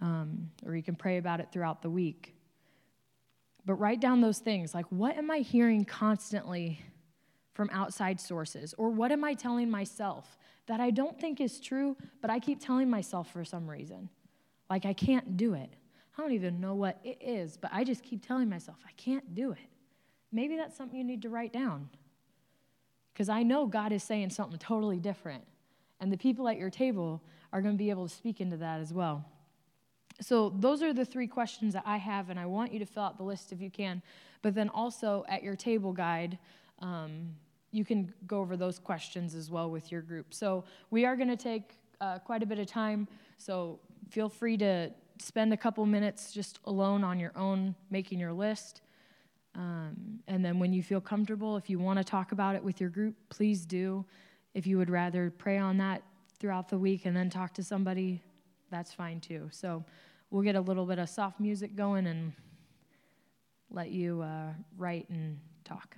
Um, 0.01 0.49
or 0.65 0.75
you 0.75 0.83
can 0.83 0.95
pray 0.95 1.17
about 1.17 1.39
it 1.39 1.49
throughout 1.51 1.81
the 1.81 1.89
week. 1.89 2.35
But 3.65 3.75
write 3.75 4.01
down 4.01 4.21
those 4.21 4.39
things 4.39 4.73
like, 4.73 4.85
what 4.89 5.17
am 5.17 5.31
I 5.31 5.39
hearing 5.39 5.85
constantly 5.85 6.81
from 7.53 7.69
outside 7.71 8.19
sources? 8.19 8.73
Or 8.77 8.89
what 8.89 9.11
am 9.11 9.23
I 9.23 9.33
telling 9.33 9.69
myself 9.69 10.37
that 10.65 10.79
I 10.79 10.89
don't 10.89 11.19
think 11.19 11.39
is 11.39 11.59
true, 11.59 11.95
but 12.21 12.29
I 12.29 12.39
keep 12.39 12.59
telling 12.59 12.89
myself 12.89 13.31
for 13.31 13.45
some 13.45 13.69
reason? 13.69 14.09
Like, 14.69 14.85
I 14.85 14.93
can't 14.93 15.37
do 15.37 15.53
it. 15.53 15.69
I 16.17 16.21
don't 16.21 16.33
even 16.33 16.59
know 16.59 16.75
what 16.75 16.99
it 17.03 17.17
is, 17.21 17.57
but 17.57 17.71
I 17.73 17.83
just 17.83 18.03
keep 18.03 18.25
telling 18.25 18.49
myself, 18.49 18.77
I 18.85 18.91
can't 18.97 19.33
do 19.33 19.51
it. 19.51 19.57
Maybe 20.31 20.57
that's 20.57 20.75
something 20.75 20.97
you 20.97 21.03
need 21.03 21.21
to 21.21 21.29
write 21.29 21.53
down. 21.53 21.89
Because 23.13 23.29
I 23.29 23.43
know 23.43 23.67
God 23.67 23.91
is 23.91 24.03
saying 24.03 24.31
something 24.31 24.57
totally 24.57 24.99
different. 24.99 25.43
And 25.99 26.11
the 26.11 26.17
people 26.17 26.47
at 26.49 26.57
your 26.57 26.71
table 26.71 27.21
are 27.53 27.61
going 27.61 27.75
to 27.75 27.77
be 27.77 27.91
able 27.91 28.07
to 28.07 28.13
speak 28.13 28.41
into 28.41 28.57
that 28.57 28.81
as 28.81 28.91
well. 28.91 29.23
So, 30.19 30.49
those 30.49 30.81
are 30.83 30.91
the 30.91 31.05
three 31.05 31.27
questions 31.27 31.73
that 31.73 31.83
I 31.85 31.97
have, 31.97 32.29
and 32.29 32.39
I 32.39 32.45
want 32.45 32.73
you 32.73 32.79
to 32.79 32.85
fill 32.85 33.03
out 33.03 33.17
the 33.17 33.23
list 33.23 33.51
if 33.51 33.61
you 33.61 33.69
can. 33.69 34.01
But 34.41 34.55
then 34.55 34.69
also 34.69 35.23
at 35.29 35.43
your 35.43 35.55
table 35.55 35.93
guide, 35.93 36.37
um, 36.79 37.29
you 37.71 37.85
can 37.85 38.13
go 38.27 38.39
over 38.39 38.57
those 38.57 38.77
questions 38.79 39.33
as 39.33 39.49
well 39.49 39.69
with 39.69 39.91
your 39.91 40.01
group. 40.01 40.33
So, 40.33 40.65
we 40.91 41.05
are 41.05 41.15
going 41.15 41.29
to 41.29 41.37
take 41.37 41.77
uh, 42.01 42.19
quite 42.19 42.43
a 42.43 42.45
bit 42.45 42.59
of 42.59 42.67
time, 42.67 43.07
so 43.37 43.79
feel 44.09 44.29
free 44.29 44.57
to 44.57 44.91
spend 45.19 45.53
a 45.53 45.57
couple 45.57 45.85
minutes 45.85 46.31
just 46.31 46.59
alone 46.65 47.03
on 47.03 47.19
your 47.19 47.31
own 47.35 47.75
making 47.89 48.19
your 48.19 48.33
list. 48.33 48.81
Um, 49.55 50.19
and 50.27 50.43
then, 50.43 50.59
when 50.59 50.73
you 50.73 50.83
feel 50.83 51.01
comfortable, 51.01 51.57
if 51.57 51.69
you 51.69 51.79
want 51.79 51.97
to 51.97 52.03
talk 52.03 52.31
about 52.31 52.55
it 52.55 52.63
with 52.63 52.81
your 52.81 52.89
group, 52.89 53.15
please 53.29 53.65
do. 53.65 54.05
If 54.53 54.67
you 54.67 54.77
would 54.77 54.89
rather 54.89 55.31
pray 55.31 55.57
on 55.57 55.77
that 55.77 56.03
throughout 56.43 56.67
the 56.67 56.77
week 56.77 57.05
and 57.05 57.15
then 57.15 57.29
talk 57.29 57.53
to 57.53 57.63
somebody, 57.63 58.21
that's 58.69 58.91
fine 58.91 59.21
too. 59.21 59.47
So 59.49 59.81
we'll 60.29 60.43
get 60.43 60.57
a 60.57 60.59
little 60.59 60.85
bit 60.85 60.99
of 60.99 61.07
soft 61.07 61.39
music 61.39 61.73
going 61.73 62.05
and 62.05 62.33
let 63.71 63.91
you 63.91 64.21
uh, 64.21 64.49
write 64.77 65.09
and 65.09 65.39
talk. 65.63 65.95